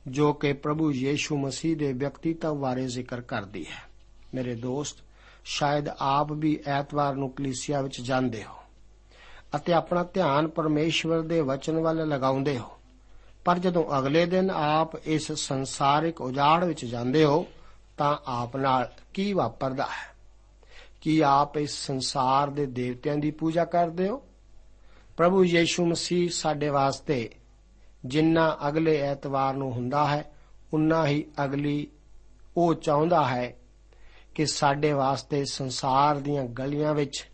ਜੋ 0.08 0.34
ਕਿ 0.34 0.54
ਪ੍ਰਭੂ 0.54 0.92
ਯੀਸ਼ੂ 0.92 1.38
ਮਸੀਹ 1.38 1.78
ਦੇ 1.78 1.94
ਵਿਅਕਤੀਤਵ 1.94 2.56
ਬਾਰੇ 2.56 2.88
ਜ਼ਿਕਰ 2.88 3.22
ਕਰਦੀ 3.22 3.66
ਹੈ। 3.66 3.90
ਮੇਰੇ 4.34 4.56
ਦੋਸਤ, 4.56 4.98
ਸ਼ਾਇਦ 5.46 5.86
ਆਪ 6.00 6.32
ਵੀ 6.32 6.60
ਐਤਵਾਰ 6.68 7.16
ਨੂੰ 7.16 7.30
ਕਲੀਸਿਆ 7.30 7.82
ਵਿੱਚ 7.82 8.02
ਜਾਂਦੇ 8.02 8.44
ਹੋ। 8.44 8.67
ਅਤੇ 9.56 9.74
ਆਪਣਾ 9.74 10.04
ਧਿਆਨ 10.04 10.48
ਪਰਮੇਸ਼ਵਰ 10.48 11.22
ਦੇ 11.22 11.42
ਵਚਨ 11.42 11.80
ਵੱਲ 11.80 12.08
ਲਗਾਉਂਦੇ 12.08 12.58
ਹੋ। 12.58 12.78
ਪਰ 13.46 13.60
ਜਦੋਂ 13.60 14.00
ਅਗਲੇ 14.00 14.26
ਦਿਨ 14.26 14.52
ਆਪ 14.52 14.96
ਇਸ 14.96 15.32
ਸੰਸਾਰਿਕ 15.32 16.22
ਉਜਾੜ 16.22 16.64
ਵਿੱਚ 16.64 16.86
ਜਾਂਦੇ 16.86 17.24
ਹੋ, 17.24 17.48
ਤਾਂ 17.98 18.18
ਆਪ 18.26 18.58
ਨਾਲ 18.58 18.92
ਕੀ 19.14 19.34
ਵਾਪਰਦਾ 19.34 19.84
ਹੈ? 19.84 20.16
ਕੀ 21.02 21.22
ਆਪ 21.22 21.58
ਇਸ 21.58 21.72
ਸੰਸਾਰ 21.72 22.50
ਦੇ 22.50 22.66
ਦੇਵਤਿਆਂ 22.66 23.18
ਦੀ 23.18 23.32
ਪੂਜਾ 23.32 23.66
ਕਰਦੇ 23.66 24.10
ਹੋ? 24.10 24.24
ਪ੍ਰਭੂ 25.18 25.46
ਯੀਸ਼ੂ 25.46 25.86
ਮਸੀਹ 25.86 26.30
ਸਾਡੇ 26.30 26.70
ਵਾਸਤੇ 26.70 27.30
ਜਿੰਨਾ 28.06 28.58
ਅਗਲੇ 28.68 29.02
ਐਤਵਾਰ 29.02 29.54
ਨੂੰ 29.54 29.72
ਹੁੰਦਾ 29.72 30.08
ਹੈ, 30.08 30.32
ਉਨਾ 30.74 31.08
ਹੀ 31.08 31.26
ਅਗਲੀ 31.44 31.88
ਉਹ 32.58 32.74
ਚਾਹੁੰਦਾ 32.74 33.28
ਹੈ 33.28 33.56
ਕਿ 34.36 34.46
ਸਾਡੇ 34.46 34.94
ਵਾਸਤੇ 34.94 35.46
ਸੰਸਾਰ 35.46 36.16
ਦੀਆਂ 36.16 36.44
ਗਲੀਆਂ 36.44 36.94
ਵਿੱਚ 36.94 37.30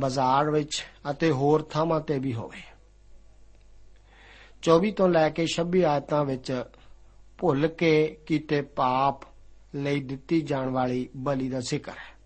ਬਾਜ਼ਾਰ 0.00 0.50
ਵਿੱਚ 0.50 0.84
ਅਤੇ 1.10 1.30
ਹੋਰ 1.30 1.62
ਥਾਵਾਂ 1.62 2.00
ਤੇ 2.00 2.18
ਵੀ 2.18 2.34
ਹੋਵੇ। 2.34 2.62
24 4.62 4.90
ਤੋਂ 4.90 5.08
ਲੈ 5.08 5.28
ਕੇ 5.28 5.46
26 5.46 5.82
ਆਇਤਾਂ 5.82 6.24
ਵਿੱਚ 6.24 6.64
ਭੁੱਲ 7.38 7.68
ਕੇ 7.68 8.20
ਕੀਤੇ 8.26 8.62
ਪਾਪ 8.62 9.20
ਲਈ 9.74 10.00
ਦਿੱਤੀ 10.00 10.40
ਜਾਣ 10.40 10.68
ਵਾਲੀ 10.68 11.08
ਬਲੀ 11.16 11.48
ਦਾ 11.48 11.60
ਜ਼ਿਕਰ 11.60 11.92
ਹੈ। 11.92 12.20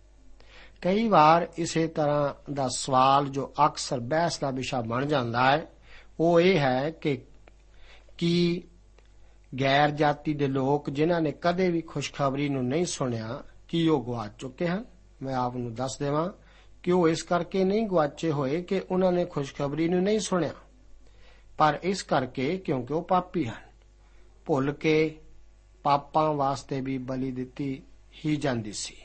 ਕਈ 0.82 1.08
ਵਾਰ 1.08 1.48
ਇਸੇ 1.58 1.86
ਤਰ੍ਹਾਂ 1.86 2.52
ਦਾ 2.52 2.68
ਸਵਾਲ 2.68 3.28
ਜੋ 3.28 3.54
ਅਕਸਰ 3.66 4.00
ਬਹਿਸ 4.00 4.38
ਦਾ 4.38 4.50
ਵਿਸ਼ਾ 4.50 4.80
ਬਣ 4.80 5.06
ਜਾਂਦਾ 5.06 5.50
ਹੈ, 5.50 5.66
ਉਹ 6.20 6.40
ਇਹ 6.40 6.58
ਹੈ 6.58 6.90
ਕਿ 6.90 7.22
ਕੀ 8.18 8.62
ਗੈਰ 9.60 9.90
ਜਾਤੀ 9.90 10.34
ਦੇ 10.34 10.46
ਲੋਕ 10.46 10.90
ਜਿਨ੍ਹਾਂ 10.90 11.20
ਨੇ 11.20 11.32
ਕਦੇ 11.32 11.70
ਵੀ 11.70 11.80
ਖੁਸ਼ਖਬਰੀ 11.80 12.48
ਨੂੰ 12.48 12.64
ਨਹੀਂ 12.64 12.84
ਸੁਣਿਆ, 12.84 13.42
ਕੀ 13.68 13.88
ਉਹ 13.88 14.04
ਗਵਾਚ 14.04 14.30
ਚੁੱਕੇ 14.38 14.68
ਹਨ? 14.68 14.84
ਮੈਂ 15.22 15.34
ਆਪ 15.34 15.56
ਨੂੰ 15.56 15.74
ਦੱਸ 15.74 15.98
ਦੇਵਾਂ 15.98 16.43
ਕਿ 16.84 16.92
ਉਹ 16.92 17.08
ਇਸ 17.08 17.22
ਕਰਕੇ 17.22 17.64
ਨਹੀਂ 17.64 17.86
ਗਵਾਚੇ 17.86 18.32
ਹੋਏ 18.32 18.62
ਕਿ 18.62 18.82
ਉਹਨਾਂ 18.90 19.12
ਨੇ 19.12 19.24
ਖੁਸ਼ਖਬਰੀ 19.24 19.88
ਨੂੰ 19.88 20.02
ਨਹੀਂ 20.02 20.20
ਸੁਣਿਆ? 20.20 20.54
ਪਰ 21.58 21.78
ਇਸ 21.82 22.02
ਕਰਕੇ 22.02 22.58
ਕਿਉਂਕਿ 22.58 22.94
ਉਹ 22.94 23.02
ਪਾਪੀ 23.02 23.46
ਹਨ। 23.46 23.62
ਭੁੱਲ 24.46 24.72
ਕੇ 24.72 25.18
ਪਾਪਾਂ 25.82 26.32
ਵਾਸਤੇ 26.32 26.80
ਵੀ 26.80 26.98
ਬਲੀ 26.98 27.30
ਦਿੱਤੀ 27.30 27.82
ਹੀ 28.24 28.36
ਜਾਂਦੀ 28.36 28.72
ਸੀ। 28.72 28.96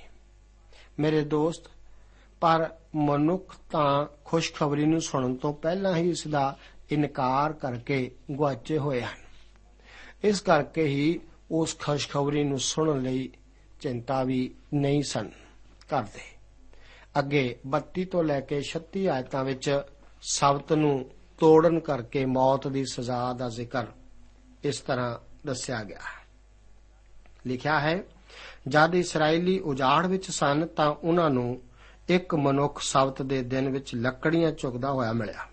ਮੇਰੇ 0.99 1.21
ਦੋਸਤ, 1.21 1.61
ਪਰ 2.41 2.75
ਮਨੁੱਖ 2.95 3.55
ਤਾਂ 3.71 4.07
ਖੁਸ਼ਖਬਰੀ 4.25 4.85
ਨੂੰ 4.85 5.01
ਸੁਣਨ 5.01 5.35
ਤੋਂ 5.35 5.53
ਪਹਿਲਾਂ 5.53 5.95
ਹੀ 5.95 6.09
ਇਸ 6.09 6.27
ਦਾ 6.27 6.57
ਇਨਕਾਰ 6.91 7.53
ਕਰਕੇ 7.53 8.11
ਗਵਾਚੇ 8.39 8.77
ਹੋਏ 8.77 9.01
ਹਨ। 9.01 9.17
ਇਸ 10.23 10.41
ਕਰਕੇ 10.41 10.83
ਹੀ 10.83 11.19
ਉਸ 11.51 11.79
ਖੁਸ਼ਖਬਰੀ 11.79 12.43
ਨੂੰ 12.43 12.59
ਸੁਣਨ 12.59 13.01
ਲਈ 13.01 13.29
ਚਿੰਤਾ 13.81 14.23
ਵੀ 14.23 14.55
ਨਹੀਂ 14.73 15.03
ਸਨ 15.03 15.29
ਕਰਦੇ। 15.89 16.38
ਅੱਗੇ 17.19 17.59
32 17.67 18.05
ਤੋਂ 18.05 18.23
ਲੈ 18.23 18.39
ਕੇ 18.39 18.61
36 18.61 19.07
ਆਇਤਾਂ 19.07 19.43
ਵਿੱਚ 19.43 19.81
ਸਬਤ 20.21 20.73
ਨੂੰ 20.73 21.09
ਤੋੜਨ 21.39 21.79
ਕਰਕੇ 21.79 22.25
ਮੌਤ 22.25 22.67
ਦੀ 22.67 22.85
ਸਜ਼ਾ 22.85 23.33
ਦਾ 23.33 23.49
ਜ਼ਿਕਰ 23.49 23.85
ਇਸ 24.63 24.79
ਤਰ੍ਹਾਂ 24.79 25.17
ਦੱਸਿਆ 25.45 25.83
ਗਿਆ 25.83 25.97
ਹੈ। 25.97 26.27
ਲਿਖਿਆ 27.47 27.79
ਹੈ, 27.79 28.03
ਜਦ 28.67 28.95
ਇਸرائیਲੀ 28.95 29.59
ਉਜਾੜ 29.59 30.07
ਵਿੱਚ 30.07 30.31
ਸਨ 30.31 30.65
ਤਾਂ 30.65 30.91
ਉਹਨਾਂ 30.91 31.29
ਨੂੰ 31.29 31.61
ਇੱਕ 32.09 32.35
ਮਨੁੱਖ 32.35 32.81
ਸਬਤ 32.81 33.21
ਦੇ 33.21 33.41
ਦਿਨ 33.41 33.69
ਵਿੱਚ 33.69 33.95
ਲੱਕੜੀਆਂ 33.95 34.51
ਚੁਗਦਾ 34.51 34.91
ਹੋਇਆ 34.91 35.13
ਮਿਲਿਆ। 35.13 35.47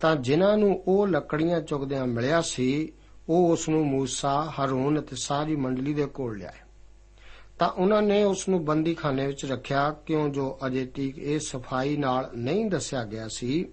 ਤਾਂ 0.00 0.16
ਜਿਨ੍ਹਾਂ 0.16 0.58
ਨੂੰ 0.58 0.84
ਉਹ 0.88 1.08
ਲੱਕੜੀਆਂ 1.08 1.60
ਚੁਗਦਿਆਂ 1.60 2.06
ਮਿਲਿਆ 2.06 2.40
ਸੀ, 2.40 2.92
ਉਹ 3.28 3.52
ਉਸ 3.52 3.68
ਨੂੰ 3.68 3.94
موسی 3.94 4.50
ਹਰੂਨ 4.50 5.00
ਅਤੇ 5.00 5.16
ਸਾਰੀ 5.16 5.56
ਮੰਡਲੀ 5.56 5.94
ਦੇ 5.94 6.06
ਕੋਲ 6.06 6.38
ਲਿਆਏ। 6.38 6.65
ਤਾਂ 7.58 7.68
ਉਹਨਾਂ 7.68 8.02
ਨੇ 8.02 8.22
ਉਸ 8.24 8.48
ਨੂੰ 8.48 8.64
ਬੰਦੀਖਾਨੇ 8.64 9.26
ਵਿੱਚ 9.26 9.44
ਰੱਖਿਆ, 9.44 9.90
ਕਿਉਂ 10.06 10.28
ਜੋ 10.28 10.58
ਅਜੇ 10.66 10.86
ਤੀਕ 10.86 11.18
ਇਹ 11.18 11.38
ਸਫ਼ਾਈ 11.38 11.96
ਨਾਲ 11.96 12.30
ਨਹੀਂ 12.34 12.66
ਦੱਸਿਆ 12.66 13.04
ਗਿਆ 13.04 13.28
ਸੀ 13.28 13.64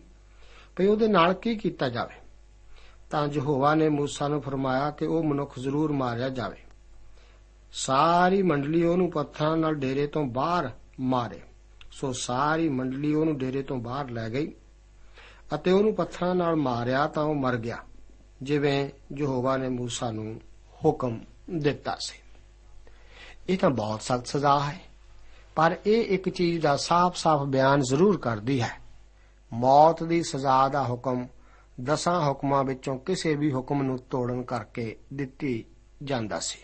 ਭਈ 0.75 0.85
ਉਹਦੇ 0.85 1.07
ਨਾਲ 1.07 1.33
ਕੀ 1.33 1.55
ਕੀਤਾ 1.55 1.89
ਜਾਵੇ। 1.89 2.15
ਤਾਂ 3.09 3.27
ਯਹੋਵਾ 3.27 3.75
ਨੇ 3.75 3.89
ਮੂਸਾ 3.89 4.27
ਨੂੰ 4.27 4.41
ਫਰਮਾਇਆ 4.41 4.91
ਕਿ 4.91 5.05
ਉਹ 5.05 5.23
ਮਨੁੱਖ 5.23 5.59
ਜ਼ਰੂਰ 5.59 5.91
ਮਾਰਿਆ 5.91 6.29
ਜਾਵੇ। 6.29 6.57
ਸਾਰੀ 7.73 8.41
ਮੰਡਲੀ 8.41 8.83
ਉਹਨੂੰ 8.83 9.11
ਪੱਥਰਾਂ 9.11 9.57
ਨਾਲ 9.57 9.75
ਡੇਰੇ 9.75 10.07
ਤੋਂ 10.07 10.25
ਬਾਹਰ 10.25 10.69
ਮਾਰੇ। 10.99 11.41
ਸੋ 11.91 12.11
ਸਾਰੀ 12.11 12.69
ਮੰਡਲੀ 12.69 13.13
ਉਹਨੂੰ 13.13 13.37
ਡੇਰੇ 13.37 13.61
ਤੋਂ 13.61 13.77
ਬਾਹਰ 13.77 14.09
ਲੈ 14.09 14.29
ਗਈ 14.29 14.51
ਅਤੇ 15.55 15.71
ਉਹਨੂੰ 15.71 15.93
ਪੱਥਰਾਂ 15.95 16.35
ਨਾਲ 16.35 16.55
ਮਾਰਿਆ 16.55 17.07
ਤਾਂ 17.07 17.23
ਉਹ 17.23 17.35
ਮਰ 17.35 17.57
ਗਿਆ, 17.57 17.77
ਜਿਵੇਂ 18.41 18.89
ਯਹੋਵਾ 19.17 19.57
ਨੇ 19.57 19.69
ਮੂਸਾ 19.69 20.11
ਨੂੰ 20.11 20.41
ਹੁਕਮ 20.85 21.19
ਦਿੱਤਾ 21.49 21.97
ਸੀ। 21.99 22.22
ਇਹ 23.49 23.57
ਤਾਂ 23.57 23.69
ਬਹੁਤ 23.69 24.01
ਸਖਤ 24.01 24.27
ਸਜ਼ਾ 24.27 24.59
ਹੈ। 24.59 24.81
ਪਰ 25.55 25.77
ਇਹ 25.85 26.05
ਇੱਕ 26.05 26.29
ਚੀਜ਼ 26.29 26.61
ਦਾ 26.61 26.77
ਸਾਫ਼-ਸਾਫ਼ 26.77 27.43
ਬਿਆਨ 27.43 27.81
ਜ਼ਰੂਰ 27.81 28.17
ਕਰਦੀ 28.17 28.61
ਹੈ। 28.61 28.79
ਮੌਤ 29.53 30.03
ਦੀ 30.03 30.23
ਸਜ਼ਾ 30.23 30.69
ਦਾ 30.69 30.83
ਹੁਕਮ 30.83 31.27
ਦਸਾਂ 31.83 32.27
ਹੁਕਮਾਂ 32.27 32.63
ਵਿੱਚੋਂ 32.63 32.99
ਕਿਸੇ 32.99 33.35
ਵੀ 33.35 33.53
ਹੁਕਮ 33.53 33.83
ਨੂੰ 33.83 33.97
ਤੋੜਨ 33.97 34.43
ਕਰਕੇ 34.43 34.97
ਦਿੱਤੀ 35.13 35.65
ਜਾਂਦਾ 36.03 36.39
ਸੀ। 36.39 36.59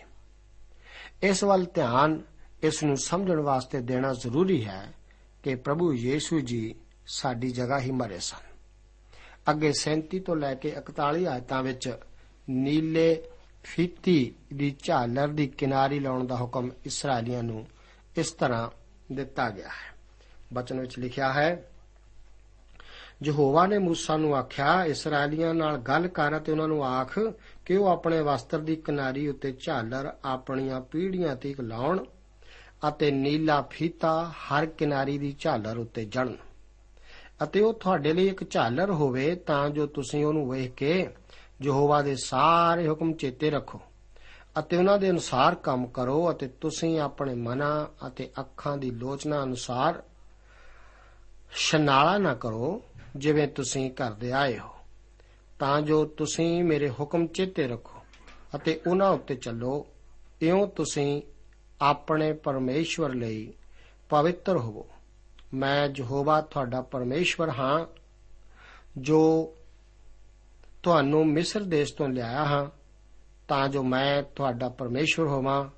ਇਸ 1.22 1.44
ਵੱਲ 1.44 1.66
ਧਿਆਨ 1.74 2.22
ਇਸ 2.62 2.84
ਨੂੰ 2.84 2.96
ਸਮਝਣ 2.96 3.40
ਵਾਸਤੇ 3.40 3.80
ਦੇਣਾ 3.80 4.12
ਜ਼ਰੂਰੀ 4.12 4.64
ਹੈ 4.64 4.94
ਕਿ 5.42 5.54
ਪ੍ਰਭੂ 5.54 5.94
ਯੀਸ਼ੂ 5.94 6.40
ਜੀ 6.40 6.74
ਸਾਡੀ 7.06 7.50
ਜਗ੍ਹਾ 7.50 7.80
ਹੀ 7.80 7.90
ਮਰੇ 7.90 8.18
ਸਨ। 8.18 8.50
ਅੱਗੇ 9.50 9.72
37 9.72 10.18
ਤੋਂ 10.18 10.36
ਲੈ 10.36 10.54
ਕੇ 10.54 10.78
41 10.78 11.26
ਆਇਤਾਂ 11.26 11.62
ਵਿੱਚ 11.62 11.98
ਨੀਲੇ 12.50 13.22
ਫੀਤੀ 13.62 14.34
ਦੀ 14.54 14.76
ਝਾਲਰ 14.82 15.28
ਦੀ 15.28 15.46
ਕਿਨਾਰੀ 15.46 16.00
ਲਾਉਣ 16.00 16.26
ਦਾ 16.26 16.36
ਹੁਕਮ 16.36 16.70
ਇਸرائیਲੀਆਂ 16.86 17.42
ਨੂੰ 17.42 17.66
ਇਸ 18.16 18.32
ਤਰ੍ਹਾਂ 18.32 18.70
ਦਿੱਤਾ 19.14 19.50
ਗਿਆ 19.50 19.68
ਹੈ। 19.68 19.94
ਬਚਨ 20.52 20.80
ਵਿੱਚ 20.80 20.98
ਲਿਖਿਆ 20.98 21.32
ਹੈ, 21.32 21.66
ਯਹੋਵਾ 23.24 23.66
ਨੇ 23.66 23.76
موسی 23.76 24.16
ਨੂੰ 24.16 24.36
ਆਖਿਆ 24.36 24.84
ਇਸرائیਲੀਆਂ 24.84 25.54
ਨਾਲ 25.54 25.78
ਗੱਲ 25.78 26.08
ਕਰ 26.08 26.36
ਅਤੇ 26.36 26.52
ਉਹਨਾਂ 26.52 26.68
ਨੂੰ 26.68 26.86
ਆਖ 26.86 27.18
ਕਿ 27.64 27.76
ਉਹ 27.76 27.86
ਆਪਣੇ 27.86 28.20
ਵਸਤਰ 28.20 28.58
ਦੀ 28.58 28.76
ਕਿਨਾਰੀ 28.76 29.28
ਉੱਤੇ 29.28 29.56
ਝਾਲਰ 29.66 30.12
ਆਪਣੀਆਂ 30.24 30.80
ਪੀੜੀਆਂ 30.80 31.36
ਤੀਕ 31.36 31.60
ਲਾਉਣ 31.60 32.04
ਅਤੇ 32.88 33.10
ਨੀਲਾ 33.10 33.62
ਫੀਤਾ 33.62 34.30
ਹਰ 34.30 34.66
ਕਿਨਾਰੀ 34.66 35.18
ਦੀ 35.18 35.36
ਝਾਲਰ 35.38 35.78
ਉੱਤੇ 35.78 36.04
ਜੜਨ 36.04 36.36
ਅਤੇ 37.42 37.60
ਉਹ 37.60 37.74
ਤੁਹਾਡੇ 37.74 38.12
ਲਈ 38.12 38.26
ਇੱਕ 38.26 38.50
ਝਾਲਰ 38.50 38.90
ਹੋਵੇ 38.90 39.34
ਤਾਂ 39.34 39.70
ਜੋ 39.70 39.86
ਤੁਸੀਂ 39.86 40.24
ਉਹਨੂੰ 40.24 40.50
ਵੇਖ 40.50 40.74
ਕੇ 40.74 41.08
ਯਹੋਵਾ 41.62 42.02
ਦੇ 42.02 42.16
ਸਾਰੇ 42.16 42.88
ਹੁਕਮ 42.88 43.12
ਚੇਤੇ 43.12 43.50
ਰੱਖੋ 43.50 43.80
ਅਤੇ 44.58 44.76
ਉਹਨਾਂ 44.76 44.98
ਦੇ 44.98 45.10
ਅਨੁਸਾਰ 45.10 45.54
ਕੰਮ 45.54 45.86
ਕਰੋ 45.86 46.30
ਅਤੇ 46.30 46.48
ਤੁਸੀਂ 46.48 47.00
ਆਪਣੇ 47.00 47.34
ਮਨਾਂ 47.34 48.06
ਅਤੇ 48.06 48.30
ਅੱਖਾਂ 48.40 48.76
ਦੀ 48.76 48.90
ਲੋਚਨਾ 48.90 49.42
ਅਨੁਸਾਰ 49.42 50.02
ਸ਼ਨਾਲਾ 51.52 52.18
ਨਾ 52.18 52.34
ਕਰੋ, 52.34 52.82
ਜਿਵੇਂ 53.16 53.48
ਤੁਸੀਂ 53.48 53.90
ਕਰਦੇ 53.90 54.32
ਆਏ 54.32 54.58
ਹੋ। 54.58 54.68
ਤਾਂ 55.58 55.80
ਜੋ 55.80 56.04
ਤੁਸੀਂ 56.04 56.64
ਮੇਰੇ 56.64 56.90
ਹੁਕਮ 56.90 57.26
ਚੇਤੇ 57.26 57.68
ਰੱਖੋ 57.68 57.98
ਅਤੇ 58.54 58.80
ਉਹਨਾਂ 58.86 59.10
ਉੱਤੇ 59.10 59.34
ਚੱਲੋ, 59.34 59.86
ਇਉਂ 60.40 60.68
ਤੁਸੀਂ 60.68 61.22
ਆਪਣੇ 61.80 62.32
ਪਰਮੇਸ਼ਵਰ 62.32 63.14
ਲਈ 63.14 63.52
ਪਵਿੱਤਰ 64.08 64.56
ਹੋਵੋ। 64.56 64.88
ਮੈਂ 65.54 65.88
ਯਹੋਵਾ 65.96 66.40
ਤੁਹਾਡਾ 66.40 66.80
ਪਰਮੇਸ਼ਵਰ 66.80 67.50
ਹਾਂ, 67.50 67.86
ਜੋ 68.98 69.52
ਤੁਹਾਨੂੰ 70.82 71.26
ਮਿਸਰ 71.26 71.60
ਦੇਸ਼ 71.60 71.94
ਤੋਂ 71.94 72.08
ਲਿਆਇਆ 72.08 72.44
ਹਾਂ, 72.44 72.70
ਤਾਂ 73.48 73.68
ਜੋ 73.68 73.82
ਮੈਂ 73.82 74.22
ਤੁਹਾਡਾ 74.22 74.68
ਪਰਮੇਸ਼ਵਰ 74.68 75.26
ਹੋਵਾਂ, 75.26 75.68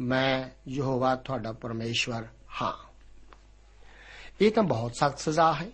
ਮੈਂ 0.00 0.50
ਯਹੋਵਾ 0.68 1.16
ਤੁਹਾਡਾ 1.16 1.52
ਪਰਮੇਸ਼ਵਰ 1.52 2.26
ਹਾਂ। 2.62 2.72
ਇਹ 4.40 4.52
ਤਾਂ 4.52 4.62
ਬਹੁਤ 4.62 4.96
ਸਖਤ 4.96 5.18
ਸਜ਼ਾ 5.18 5.52
ਹੈ, 5.52 5.70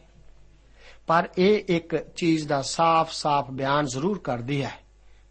ਪਰ 1.06 1.28
ਇਹ 1.38 1.64
ਇੱਕ 1.68 1.96
ਚੀਜ਼ 1.96 2.48
ਦਾ 2.48 2.62
ਸਾਫ਼-ਸਾਫ਼ 2.62 3.50
ਬਿਆਨ 3.50 3.86
ਜ਼ਰੂਰ 3.86 4.18
ਕਰਦੀ 4.18 4.64
ਹੈ। 4.64 4.82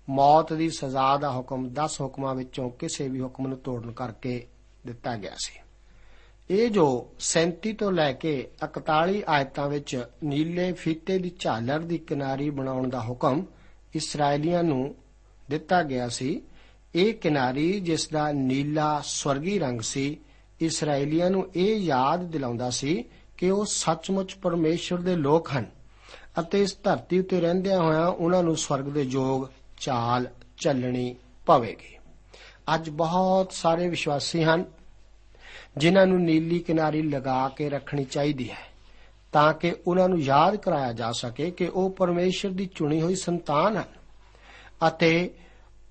ਮੌਤ 0.09 0.53
ਦੀ 0.53 0.69
ਸਜ਼ਾ 0.69 1.17
ਦਾ 1.17 1.31
ਹੁਕਮ 1.31 1.69
10 1.69 2.01
ਹੁਕਮਾਂ 2.01 2.35
ਵਿੱਚੋਂ 2.35 2.69
ਕਿਸੇ 2.69 3.07
ਵੀ 3.07 3.21
ਹੁਕਮ 3.21 3.47
ਨੂੰ 3.47 3.57
ਤੋੜਨ 3.57 3.91
ਕਰਕੇ 3.91 4.47
ਦਿੱਤਾ 4.85 5.17
ਗਿਆ 5.17 5.35
ਸੀ। 5.35 5.60
ਇਹ 6.49 6.69
ਜੋ 6.69 7.09
37 7.19 7.73
ਤੋਂ 7.73 7.91
ਲੈ 7.91 8.13
ਕੇ 8.13 8.47
41 8.65 9.21
ਆਇਤਾਂ 9.27 9.69
ਵਿੱਚ 9.69 10.05
ਨੀਲੇ 10.23 10.73
ਫੀਤੇ 10.73 11.17
ਦੀ 11.17 11.31
ਝਾਲਰ 11.39 11.79
ਦੀ 11.79 11.97
ਕਿਨਾਰੀ 11.97 12.49
ਬਣਾਉਣ 12.49 12.89
ਦਾ 12.89 13.01
ਹੁਕਮ 13.01 13.45
ਇਸرائیਲੀਆਂ 13.95 14.63
ਨੂੰ 14.63 14.95
ਦਿੱਤਾ 15.49 15.83
ਗਿਆ 15.83 16.09
ਸੀ, 16.09 16.41
ਇਹ 16.95 17.13
ਕਿਨਾਰੀ 17.13 17.79
ਜਿਸ 17.79 18.07
ਦਾ 18.07 18.31
ਨੀਲਾ 18.31 19.01
ਸਵਰਗੀ 19.05 19.59
ਰੰਗ 19.59 19.81
ਸੀ 19.81 20.19
ਇਸرائیਲੀਆਂ 20.61 21.29
ਨੂੰ 21.29 21.49
ਇਹ 21.55 21.75
ਯਾਦ 21.75 22.23
ਦਿਲਾਉਂਦਾ 22.23 22.69
ਸੀ 22.69 23.05
ਕਿ 23.37 23.49
ਉਹ 23.49 23.65
ਸੱਚਮੁੱਚ 23.65 24.35
ਪਰਮੇਸ਼ਰ 24.35 24.97
ਦੇ 24.97 25.15
ਲੋਕ 25.15 25.49
ਹਨ 25.51 25.65
ਅਤੇ 26.39 26.61
ਇਸ 26.61 26.77
ਧਰਤੀ 26.83 27.19
ਉੱਤੇ 27.19 27.41
ਰਹਿੰਦਿਆਂ 27.41 27.79
ਹੋਇਆਂ 27.79 28.07
ਉਹਨਾਂ 28.07 28.43
ਨੂੰ 28.43 28.57
ਸਵਰਗ 28.57 28.85
ਦੇ 28.85 29.01
ਯੋਗ 29.01 29.45
ਚਾਲ 29.77 30.27
ਚੱਲਣੀ 30.57 31.15
ਪਵੇਗੀ। 31.45 31.97
ਅੱਜ 32.75 32.89
ਬਹੁਤ 32.89 33.53
ਸਾਰੇ 33.53 33.89
ਵਿਸ਼ਵਾਸੀ 33.89 34.43
ਹਨ 34.43 34.65
ਜਿਨ੍ਹਾਂ 35.77 36.07
ਨੂੰ 36.07 36.23
ਨੀਲੀ 36.23 36.59
ਕਿਨਾਰੀ 36.59 37.01
ਲਗਾ 37.01 37.49
ਕੇ 37.49 37.69
ਰੱਖਣੀ 37.69 38.03
ਚਾਹੀਦੀ 38.03 38.51
ਹੈ, 38.51 38.71
ਤਾਂ 39.31 39.53
ਕਿ 39.53 39.75
ਉਹਨਾਂ 39.87 40.09
ਨੂੰ 40.09 40.19
ਯਾਦ 40.19 40.55
ਕਰਾਇਆ 40.55 40.93
ਜਾ 40.93 41.11
ਸਕੇ 41.11 41.51
ਕਿ 41.51 41.65
ਉਹ 41.65 41.89
ਪਰਮੇਸ਼ਰ 41.89 42.49
ਦੀ 42.49 42.69
ਚੁਣੀ 42.75 43.01
ਹੋਈ 43.01 43.15
ਸੰਤਾਨ 43.15 43.77
ਹਨ 43.77 44.01
ਅਤੇ 44.87 45.33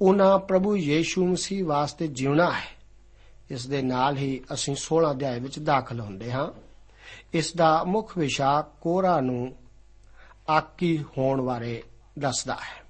ਉਹਨਾਂ 0.01 0.39
ਪ੍ਰਭੂ 0.39 0.77
ਯੀਸ਼ੂ 0.77 1.27
ਮਸੀਹ 1.27 1.65
ਵਾਸਤੇ 1.65 2.07
ਜਿਉਣਾ 2.07 2.51
ਹੈ। 2.51 2.81
ਇਸ 3.51 3.67
ਦੇ 3.67 3.83
ਨਾਲ 3.83 4.17
ਹੀ 4.17 4.41
ਅਸੀਂ 4.53 4.77
16 4.77 5.11
ਅਧਿਆਇ 5.11 5.41
ਵਿੱਚ 5.41 5.59
ਦਾਖਲ 5.59 6.01
ਹੁੰਦੇ 6.01 6.33
ਹਾਂ। 6.33 6.49
ਇਸ 7.35 7.57
ਦਾ 7.57 7.85
ਮੁੱਖ 7.85 8.19
ਵਿਸ਼ਾ 8.19 8.63
ਕੋਰਾ 8.81 9.21
ਨੂੰ 9.21 9.57
ਆਕੀ 10.49 11.05
ਹੋਣ 11.19 11.43
ਬਾਰੇ 11.43 11.83
ਦੱਸਦਾ 12.19 12.55
ਹੈ। 12.55 12.85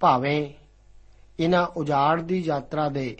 ਭਾਵੇਂ 0.00 0.52
ਇਹਨਾਂ 1.40 1.66
ਉਜਾੜ 1.66 2.22
ਦੀ 2.22 2.38
ਯਾਤਰਾ 2.38 2.88
ਦੇ 2.88 3.16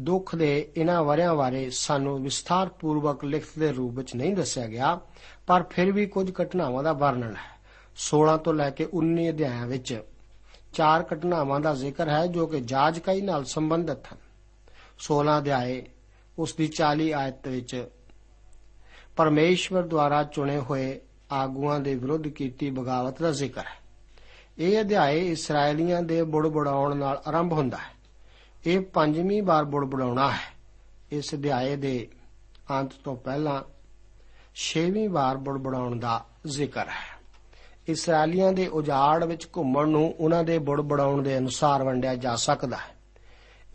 ਦੁੱਖ 0.00 0.34
ਦੇ 0.34 0.72
ਇਹਨਾਂ 0.76 1.04
ਵਰਿਆਂ 1.04 1.34
ਬਾਰੇ 1.34 1.70
ਸਾਨੂੰ 1.70 2.22
ਵਿਸਥਾਰਪੂਰਵਕ 2.22 3.24
ਲਿਖਤ 3.24 3.58
ਦੇ 3.58 3.72
ਰੂਪ 3.72 3.94
ਵਿੱਚ 3.94 4.16
ਨਹੀਂ 4.16 4.34
ਦੱਸਿਆ 4.34 4.66
ਗਿਆ, 4.66 5.00
ਪਰ 5.46 5.62
ਫਿਰ 5.62 5.92
ਵੀ 5.92 6.06
ਕੁਝ 6.06 6.32
ਘਟਨਾਵਾਂ 6.42 6.82
ਦਾ 6.82 6.92
ਵਰਣਨ 6.92 7.34
ਹੈ। 7.36 7.56
16 7.96 8.36
ਤੋਂ 8.36 8.54
ਲੈ 8.54 8.70
ਕੇ 8.70 8.88
19 8.92 9.30
ਅਧਿਆਇਆਂ 9.30 9.66
ਵਿੱਚ 9.66 10.02
ਚਾਰ 10.72 11.04
ਘਟਨਾਵਾਂ 11.14 11.60
ਦਾ 11.60 11.74
ਜ਼ਿਕਰ 11.74 12.08
ਹੈ 12.08 12.26
ਜੋ 12.26 12.46
ਕਿ 12.46 12.60
ਜਾਜਕਾਈ 12.60 13.20
ਨਾਲ 13.20 13.44
ਸੰਬੰਧਿਤ 13.44 13.98
ਹਨ। 14.12 14.18
16 14.98 15.38
ਅਧਿਆਏ, 15.38 15.82
ਉਸ 16.38 16.54
ਦੀ 16.54 16.68
40 16.68 17.12
ਆਇਤ 17.12 17.48
ਵਿੱਚ, 17.48 17.88
ਪਰਮੇਸ਼ਵਰ 19.16 19.82
ਦੁਆਰਾ 19.82 20.22
ਚੁਣੇ 20.22 20.58
ਹੋਏ 20.58 21.00
ਆਗੂਆਂ 21.32 21.80
ਦੇ 21.80 21.94
ਵਿਰੁੱਧ 21.94 22.28
ਕੀਤੀ 22.28 22.70
ਬਗਾਵਤ 22.70 23.22
ਦਾ 23.22 23.32
ਜ਼ਿਕਰ 23.32 23.60
ਹੈ। 23.60 23.86
ਇਹ 24.58 24.80
ਅਧਿਆਏ 24.80 25.30
ਇਸرائیਲੀਆਂ 25.30 26.02
ਦੇ 26.02 26.22
ਬੁੜਬੜਾਉਣ 26.22 26.96
ਨਾਲ 26.96 27.22
ਆਰੰਭ 27.26 27.52
ਹੁੰਦਾ 27.52 27.76
ਹੈ। 27.76 27.95
ਇਹ 28.66 28.80
ਪੰਜਵੀਂ 28.80 29.42
ਵਾਰ 29.42 29.64
ਬੁੜਬੁੜਾਉਣਾ 29.64 30.30
ਹੈ। 30.30 30.56
ਇਸ 31.12 31.34
ਅਧਿਆਏ 31.34 31.76
ਦੇ 31.76 32.08
ਅੰਤ 32.70 32.92
ਤੋਂ 33.04 33.16
ਪਹਿਲਾਂ 33.16 33.62
ਛੇਵੀਂ 34.54 35.08
ਵਾਰ 35.08 35.36
ਬੁੜਬੁੜਾਉਣ 35.36 35.98
ਦਾ 35.98 36.26
ਜ਼ਿਕਰ 36.46 36.88
ਹੈ। 36.88 37.16
ਇਸرائیਲੀਆਂ 37.88 38.52
ਦੇ 38.52 38.66
ਉਜਾੜ 38.66 39.24
ਵਿੱਚ 39.24 39.48
ਘੁੰਮਣ 39.56 39.88
ਨੂੰ 39.88 40.14
ਉਹਨਾਂ 40.18 40.44
ਦੇ 40.44 40.58
ਬੁੜਬੁੜਾਉਣ 40.58 41.22
ਦੇ 41.22 41.38
ਅਨੁਸਾਰ 41.38 41.82
ਵੰਡਿਆ 41.82 42.14
ਜਾ 42.14 42.36
ਸਕਦਾ 42.36 42.76
ਹੈ। 42.76 42.96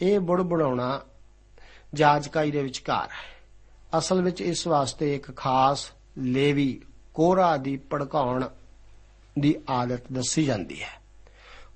ਇਹ 0.01 0.19
ਬੁੜਬੁੜਾਉਣਾ 0.19 1.01
ਜਾਜਕਾਈ 1.93 2.51
ਦੇ 2.51 2.63
ਵਿਚਕਾਰ 2.63 3.09
ਹੈ। 3.09 3.47
ਅਸਲ 3.97 4.21
ਵਿੱਚ 4.21 4.41
ਇਸ 4.41 4.67
ਵਾਸਤੇ 4.67 5.15
ਇੱਕ 5.15 5.35
ਖਾਸ 5.35 5.91
ਲੇਵੀ 6.17 6.81
ਕੋਰਾ 7.13 7.57
ਦੀ 7.57 7.77
ਪੜਕਾਉਣ 7.77 8.47
ਦੀ 9.39 9.55
ਆਦਤ 9.69 10.01
ਦੱਸੀ 10.13 10.45
ਜਾਂਦੀ 10.45 10.83
ਹੈ। 10.83 11.00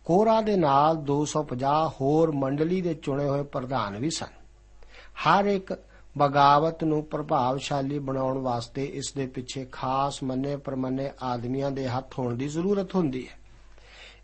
ਕੋਰਾ 0.05 0.41
ਦੇ 0.41 0.55
ਨਾਲ 0.55 0.95
250 0.95 1.87
ਹੋਰ 2.01 2.31
ਮੰਡਲੀ 2.31 2.81
ਦੇ 2.81 2.93
ਚੁਣੇ 2.93 3.29
ਹੋਏ 3.29 3.43
ਪ੍ਰਧਾਨ 3.43 3.97
ਵੀ 3.97 4.09
ਸਨ। 4.09 4.27
ਹਰ 5.25 5.45
ਇੱਕ 5.45 5.73
ਬਗਾਵਤ 6.17 6.83
ਨੂੰ 6.83 7.03
ਪ੍ਰਭਾਵਸ਼ਾਲੀ 7.03 7.99
ਬਣਾਉਣ 7.99 8.37
ਵਾਸਤੇ 8.37 8.85
ਇਸ 8.85 9.13
ਦੇ 9.15 9.27
ਪਿੱਛੇ 9.27 9.65
ਖਾਸ 9.71 10.23
ਮੰਨੇ 10.23 10.55
ਪਰਮੰਨੇ 10.55 11.11
ਆਦਮੀਆਂ 11.23 11.71
ਦੇ 11.71 11.87
ਹੱਥ 11.87 12.19
ਹੋਣ 12.19 12.35
ਦੀ 12.35 12.47
ਜ਼ਰੂਰਤ 12.47 12.95
ਹੁੰਦੀ 12.95 13.27
ਹੈ। 13.27 13.37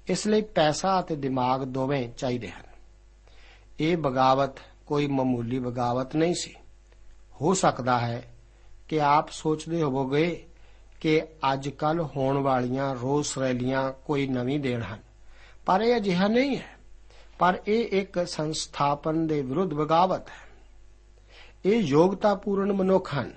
ਇਸ 0.07 0.27
ਲਈ 0.27 0.41
ਪੈਸਾ 0.41 0.99
ਅਤੇ 0.99 1.15
ਦਿਮਾਗ 1.15 1.63
ਦੋਵੇਂ 1.63 2.09
ਚਾਹੀਦੇ 2.09 2.49
ਹਨ। 2.49 2.63
ਇਹ 3.79 3.97
ਬਗਾਵਤ 3.97 4.51
ਕੋਈ 4.87 5.07
ਮਾਮੂਲੀ 5.07 5.59
ਬਗਾਵਤ 5.59 6.15
ਨਹੀਂ 6.15 6.33
ਸੀ। 6.39 6.55
ਹੋ 7.41 7.53
ਸਕਦਾ 7.53 7.99
ਹੈ 7.99 8.23
ਕਿ 8.87 9.01
ਆਪ 9.01 9.29
ਸੋਚਦੇ 9.29 9.81
ਹੋਵੋਗੇ 9.81 10.47
ਕਿ 11.01 11.21
ਅੱਜ 11.53 11.69
ਕੱਲ 11.69 12.01
ਹੋਣ 12.01 12.37
ਵਾਲੀਆਂ 12.37 12.95
ਰੋਸ 12.95 13.37
ਰੈਲੀਆਂ 13.37 13.93
ਕੋਈ 14.05 14.27
ਨਵੀਂ 14.27 14.59
ਦੇਣ 14.59 14.81
ਹਨ। 14.81 15.10
ਪਰ 15.71 15.81
ਇਹ 15.81 15.97
ਅਜਿਹਾ 15.97 16.27
ਨਹੀਂ 16.27 16.57
ਹੈ। 16.57 16.75
ਪਰ 17.39 17.61
ਇਹ 17.67 18.01
ਇੱਕ 18.01 18.27
ਸੰਸਥਾਪਨ 18.27 19.27
ਦੇ 19.27 19.41
ਵਿਰੁੱਧ 19.41 19.73
ਬਗਾਵਤ 19.73 20.27
ਹੈ। 20.29 20.47
ਇਹ 21.65 21.79
ਯੋਗਤਾਪੂਰਨ 21.79 22.73
ਮਨੁੱਖ 22.73 23.13
ਹਨ 23.15 23.31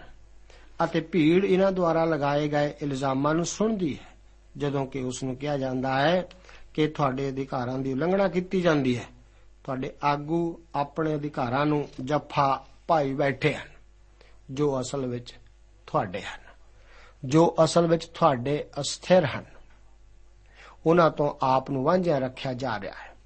ਅਤੇ 0.85 1.01
ਭੀੜ 1.01 1.45
ਇਹਨਾਂ 1.45 1.73
ਦੁਆਰਾ 1.73 2.05
ਲਗਾਏ 2.05 2.49
ਗਏ 2.49 2.75
ਇਲਜ਼ਾਮਾਂ 2.83 3.35
ਨੂੰ 3.35 3.47
ਸੁਣਦੀ 3.47 3.99
ਹੈ, 3.99 4.09
ਜਦੋਂ 4.57 4.87
ਕਿ 4.87 5.03
ਉਸ 5.03 5.23
ਨੂੰ 5.23 5.37
ਕਿਹਾ 5.37 5.59
ਜਾਂਦਾ 5.59 6.01
ਹੈ 6.01 6.29
ਕਿ 6.75 6.87
ਤੁਹਾਡੇ 6.87 7.29
ਅਧਿਕਾਰਾਂ 7.29 7.79
ਦੀ 7.79 7.93
ਉਲੰਘਣਾ 7.93 8.29
ਕੀਤੀ 8.29 8.61
ਜਾਂਦੀ 8.61 8.99
ਹੈ। 8.99 9.05
ਤੁਹਾਡੇ 9.65 9.93
ਆਗੂ 10.05 10.61
ਆਪਣੇ 10.75 11.15
ਅਧਿਕਾਰਾਂ 11.15 11.67
ਨੂੰ 11.67 11.89
ਜੱਫਾ 12.01 12.67
ਭਾਈ 12.89 13.15
ਬੈਠੇ 13.15 13.55
ਹਨ, 13.55 13.69
ਜੋ 14.51 14.81
ਅਸਲ 14.81 15.07
ਵਿੱਚ 15.07 15.35
ਤੁਹਾਡੇ 15.87 16.23
ਹਨ, 16.23 16.41
ਜੋ 17.25 17.55
ਅਸਲ 17.65 17.87
ਵਿੱਚ 17.87 18.07
ਤੁਹਾਡੇ 18.07 18.65
ਅਸਥਿਰ 18.81 19.25
ਹਨ। 19.25 19.54
ਉਹਨਾਂ 20.87 21.11
ਤੋਂ 21.11 21.35
ਆਪ 21.43 21.71
ਨੂੰ 21.71 21.85
ਵਾਂਝਿਆ 21.85 22.19
ਰੱਖਿਆ 22.19 22.53
ਜਾ 22.53 22.81
ਰਿਹਾ 22.81 22.95
ਹੈ। 22.95 23.17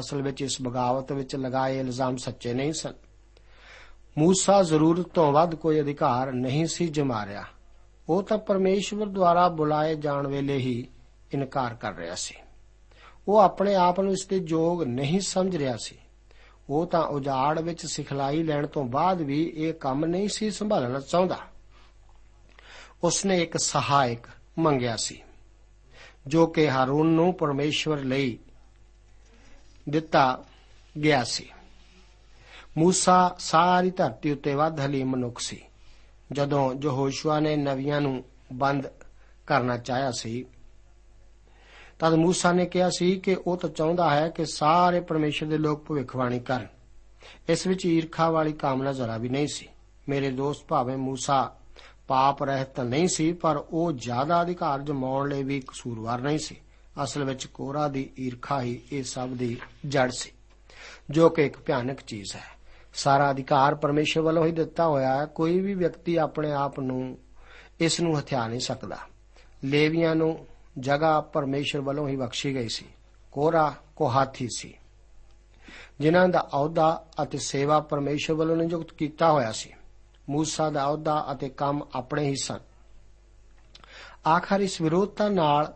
ਅਸਲ 0.00 0.22
ਵਿੱਚ 0.22 0.42
ਇਸ 0.42 0.56
ਬਗਾਵਤ 0.62 1.12
ਵਿੱਚ 1.12 1.36
ਲਗਾਏ 1.36 1.78
ਇਲਜ਼ਾਮ 1.78 2.16
ਸੱਚੇ 2.16 2.54
ਨਹੀਂ 2.54 2.72
ਸਨ। 2.72 2.92
ਮੂਸਾ 4.18 4.62
ਜ਼ਰੂਰਤ 4.62 5.06
ਤੋਂ 5.08 5.32
ਵੱਧ 5.32 5.54
ਕੋਈ 5.54 5.80
ਅਧਿਕਾਰ 5.80 6.32
ਨਹੀਂ 6.32 6.66
ਸੀ 6.66 6.88
ਜਮਾ 6.88 7.26
ਰਿਹਾ। 7.26 7.44
ਉਹ 8.08 8.22
ਤਾਂ 8.22 8.38
ਪਰਮੇਸ਼ਵਰ 8.38 9.06
ਦੁਆਰਾ 9.06 9.48
ਬੁਲਾਏ 9.48 9.94
ਜਾਣ 9.94 10.26
ਵੇਲੇ 10.26 10.56
ਹੀ 10.56 10.88
ਇਨਕਾਰ 11.34 11.74
ਕਰ 11.74 11.94
ਰਿਹਾ 11.94 12.14
ਸੀ। 12.14 12.34
ਉਹ 13.28 13.38
ਆਪਣੇ 13.38 13.74
ਆਪ 13.74 14.00
ਨੂੰ 14.00 14.12
ਇਸ 14.12 14.26
ਦੇ 14.26 14.44
ਯੋਗ 14.46 14.82
ਨਹੀਂ 14.82 15.20
ਸਮਝ 15.20 15.56
ਰਿਹਾ 15.56 15.76
ਸੀ। 15.84 15.98
ਉਹ 16.70 16.86
ਤਾਂ 16.86 17.02
ਉਜਾੜ 17.02 17.60
ਵਿੱਚ 17.60 17.86
ਸਿਖਲਾਈ 17.86 18.42
ਲੈਣ 18.42 18.66
ਤੋਂ 18.66 18.84
ਬਾਅਦ 18.84 19.20
ਵੀ 19.20 19.52
ਇਹ 19.56 19.74
ਕੰਮ 19.74 20.04
ਨਹੀਂ 20.04 20.28
ਸੀ 20.28 20.50
ਸੰਭਾਲਣਾ 20.50 21.00
ਚਾਹੁੰਦਾ। 21.00 21.38
ਉਸਨੇ 23.04 23.42
ਇੱਕ 23.42 23.56
ਸਹਾਇਕ 23.56 24.26
ਮੰਗਿਆ 24.58 24.96
ਸੀ। 24.96 25.22
ਜੋ 26.28 26.46
ਕਿ 26.46 26.70
ਹਾਰੂਨ 26.70 27.06
ਨੂੰ 27.06 27.34
ਪਰਮੇਸ਼ਵਰ 27.34 27.98
ਲਈ 27.98 28.38
ਦਿੱਤਾ 29.88 30.44
ਗਿਆ 31.02 31.24
ਸੀ। 31.24 31.50
ਮੂਸਾ 32.78 33.36
ਸਾਰੀ 33.38 33.90
ਧਰਤੀ 33.90 34.30
ਉੱਤੇ 34.30 34.54
ਵੱਧ 34.54 34.80
ਹਲੀਮ 34.80 35.10
ਮਨੁੱਖ 35.10 35.40
ਸੀ। 35.40 35.62
ਜਦੋਂ 36.32 36.74
ਯਹੋਸ਼ੂਆ 36.82 37.40
ਨੇ 37.40 37.56
ਨਵੀਆਂ 37.56 38.00
ਨੂੰ 38.00 38.24
ਬੰਦ 38.52 38.86
ਕਰਨਾ 39.46 39.76
ਚਾਹਿਆ 39.78 40.10
ਸੀ, 40.10 40.44
ਤਦ 41.98 42.14
ਮੂਸਾ 42.14 42.52
ਨੇ 42.52 42.66
ਕਿਹਾ 42.66 42.90
ਸੀ 42.90 43.16
ਕਿ 43.16 43.36
ਉਹ 43.46 43.56
ਤਾਂ 43.56 43.68
ਚਾਹੁੰਦਾ 43.68 44.10
ਹੈ 44.10 44.28
ਕਿ 44.28 44.44
ਸਾਰੇ 44.46 45.00
ਪਰਮੇਸ਼ਰ 45.00 45.46
ਦੇ 45.46 45.58
ਲੋਕ 45.58 45.84
ਭਵਿੱਖਬਾਣੀ 45.84 46.40
ਕਰਨ। 46.40 46.66
ਇਸ 47.48 47.66
ਵਿੱਚ 47.66 47.86
ਈਰਖਾ 47.86 48.30
ਵਾਲੀ 48.30 48.52
ਕਾਮਨਾ 48.52 48.92
ਜ਼ਰਾ 48.92 49.16
ਵੀ 49.16 49.28
ਨਹੀਂ 49.28 49.48
ਸੀ। 49.52 49.68
ਮੇਰੇ 50.08 50.30
ਦੋਸਤ 50.30 50.64
ਭਾਵੇਂ 50.68 50.96
ਮੂਸਾ 50.96 51.56
ਪਾਪ 52.08 52.42
ਰਹਿਤ 52.42 52.80
ਨਹੀਂ 52.80 53.08
ਸੀ, 53.08 53.32
ਪਰ 53.32 53.64
ਉਹ 53.70 53.92
ਜ਼ਿਆਦਾ 53.92 54.42
ਅਧਿਕਾਰ 54.42 54.82
ਜਮਾਉਣ 54.82 55.28
ਲਈ 55.28 55.42
ਵੀ 55.42 55.60
ਕਸੂਰਵਾਰ 55.60 56.20
ਨਹੀਂ 56.20 56.38
ਸੀ। 56.38 56.56
ਅਸਲ 57.02 57.24
ਵਿੱਚ 57.24 57.46
ਕੋਰਾ 57.46 57.88
ਦੀ 57.88 58.10
ਈਰਖਾ 58.18 58.62
ਹੀ 58.62 58.82
ਇਹ 58.92 59.04
ਸਭ 59.04 59.28
ਦੀ 59.28 59.60
ਜੜ 59.88 60.10
ਸੀ, 60.10 60.30
ਜੋ 61.10 61.28
ਕਿ 61.28 61.46
ਇੱਕ 61.46 61.58
ਭਿਆਨਕ 61.58 62.00
ਚੀਜ਼ 62.00 62.36
ਹੈ। 62.36 62.58
ਸਾਰਾ 62.94 63.30
ਅਧਿਕਾਰ 63.30 63.74
ਪਰਮੇਸ਼ਰ 63.74 64.20
ਵੱਲੋਂ 64.20 64.46
ਹੀ 64.46 64.52
ਦਿੱਤਾ 64.52 64.86
ਹੋਇਆ 64.86 65.16
ਹੈ। 65.16 65.24
ਕੋਈ 65.24 65.60
ਵੀ 65.60 65.74
ਵਿਅਕਤੀ 65.74 66.16
ਆਪਣੇ 66.16 66.52
ਆਪ 66.52 66.80
ਨੂੰ 66.80 67.18
ਇਸ 67.80 68.00
ਨੂੰ 68.00 68.18
ਹਥਿਆ 68.18 68.48
ਨਹੀਂ 68.48 68.60
ਸਕਦਾ। 68.60 68.98
ਲੇਵੀਆਂ 69.64 70.14
ਨੂੰ 70.14 70.46
ਜਗ੍ਹਾ 70.78 71.20
ਪਰਮੇਸ਼ਰ 71.20 71.80
ਵੱਲੋਂ 71.80 72.08
ਹੀ 72.08 72.16
ਬਖਸ਼ੀ 72.16 72.54
ਗਈ 72.54 72.68
ਸੀ। 72.68 72.86
ਕੋਰਾ 73.32 73.74
ਕੋਹਾਥੀ 73.96 74.48
ਸੀ। 74.56 74.74
ਜਿਨ੍ਹਾਂ 76.00 76.28
ਦਾ 76.28 76.48
ਅਹੁਦਾ 76.52 77.06
ਅਤੇ 77.22 77.38
ਸੇਵਾ 77.38 77.80
ਪਰਮੇਸ਼ਰ 77.80 78.34
ਵੱਲੋਂ 78.34 78.56
ਨਿਯੁਕਤ 78.56 78.92
ਕੀਤਾ 78.92 79.32
ਹੋਇਆ 79.32 79.52
ਸੀ। 79.52 79.70
ਮੂਸਾ 80.28 80.70
ਦਾ 80.70 80.84
ਅਹੁਦਾ 80.84 81.26
ਅਤੇ 81.32 81.48
ਕੰਮ 81.48 81.86
ਆਪਣੇ 81.94 82.28
ਹੀ 82.28 82.36
ਸਨ। 82.36 82.58
ਆਖਰ 84.26 84.60
ਇਸ 84.60 84.80
ਵਿਰੋਧਤਾ 84.80 85.28
ਨਾਲ 85.28 85.74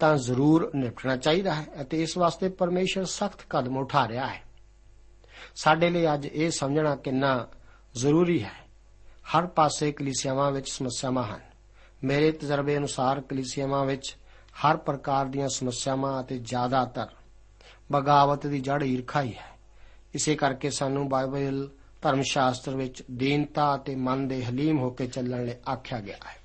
ਤਾਂ 0.00 0.16
ਜ਼ਰੂਰ 0.16 0.70
ਨਿਪਟਣਾ 0.74 1.16
ਚਾਹੀਦਾ 1.16 1.54
ਹੈ 1.54 1.66
ਅਤੇ 1.80 2.02
ਇਸ 2.02 2.18
ਵਾਸਤੇ 2.18 2.48
ਪਰਮੇਸ਼ਰ 2.48 3.04
ਸਖਤ 3.04 3.40
ਕਦਮ 3.50 3.76
ਉਠਾ 3.76 4.08
ਰਿਹਾ 4.08 4.26
ਹੈ। 4.26 4.42
ਸਾਡੇ 5.56 5.90
ਲਈ 5.90 6.14
ਅੱਜ 6.14 6.26
ਇਹ 6.26 6.50
ਸਮਝਣਾ 6.50 6.96
ਕਿੰਨਾ 6.96 7.46
ਜ਼ਰੂਰੀ 7.94 8.42
ਹੈ। 8.42 8.64
ਹਰ 9.38 9.46
ਪਾਸੇ 9.46 9.92
ਕਲੀਸਿਆਵਾਂ 9.92 10.52
ਵਿੱਚ 10.52 10.70
ਸਮੱਸਿਆਵਾਂ 10.70 11.24
ਹਨ। 11.24 11.40
ਮੇਰੇ 12.04 12.32
ਤਜਰਬੇ 12.32 12.76
ਅਨੁਸਾਰ 12.76 13.20
ਕਲੀਸਿਆਵਾਂ 13.20 13.84
ਵਿੱਚ 13.84 14.16
ਹਰ 14.54 14.76
ਪ੍ਰਕਾਰ 14.76 15.26
ਦੀਆਂ 15.26 15.48
ਸਮੱਸਿਆਵਾਂ 15.48 16.22
ਅਤੇ 16.22 16.38
ਜ਼ਿਆਦਾਤਰ 16.38 17.06
ਬਗਾਵਤ 17.92 18.46
ਦੀ 18.46 18.60
ਜੜ 18.60 18.82
ਈਰਖਾ 18.84 19.22
ਹੀ 19.22 19.34
ਹੈ। 19.34 19.58
ਇਸੇ 20.14 20.34
ਕਰਕੇ 20.34 20.70
ਸਾਨੂੰ 20.70 21.08
ਬਾਈਬਲ 21.08 21.68
ਧਰਮ 22.04 22.22
ਸ਼ਾਸਤਰ 22.22 22.76
ਵਿੱਚ 22.76 23.02
ਦੀਨਤਾ 23.10 23.74
ਅਤੇ 23.76 23.94
ਮਨ 23.94 24.28
ਦੇ 24.28 24.44
ਹਲੀਮ 24.44 24.78
ਹੋ 24.78 24.90
ਕੇ 24.90 25.06
ਚੱਲਣ 25.06 25.44
ਲਈ 25.44 25.52
ਆਖਿਆ 25.68 26.00
ਗਿਆ 26.00 26.16
ਹੈ। 26.16 26.36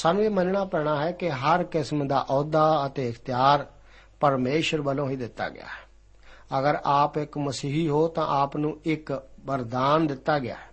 ਸਾਨੂੰ 0.00 0.22
ਇਹ 0.24 0.30
ਮੰਨਣਾ 0.30 0.64
ਪੈਣਾ 0.64 1.04
ਹੈ 1.04 1.12
ਕਿ 1.12 1.30
ਹਰ 1.30 1.64
ਕਿਸਮ 1.64 2.08
ਦਾ 2.08 2.26
ਅਹੁਦਾ 2.30 2.86
ਅਤੇ 2.86 3.08
ਇਖਤਿਆਰ 3.08 3.66
ਪਰਮੇਸ਼ਰ 4.20 4.80
ਵੱਲੋਂ 4.80 5.10
ਹੀ 5.10 5.16
ਦਿੱਤਾ 5.16 5.48
ਗਿਆ 5.48 5.64
ਹੈ। 5.64 5.86
ਅਗਰ 6.58 6.78
ਆਪ 6.84 7.18
ਇੱਕ 7.18 7.38
ਮਸੀਹੀ 7.38 7.88
ਹੋ 7.88 8.08
ਤਾਂ 8.08 8.26
ਆਪ 8.26 8.56
ਨੂੰ 8.56 8.80
ਇੱਕ 8.84 9.28
ਵਰਦਾਨ 9.40 10.06
ਦਿੱਤਾ 10.06 10.38
ਗਿਆ 10.38 10.54
ਹੈ 10.54 10.70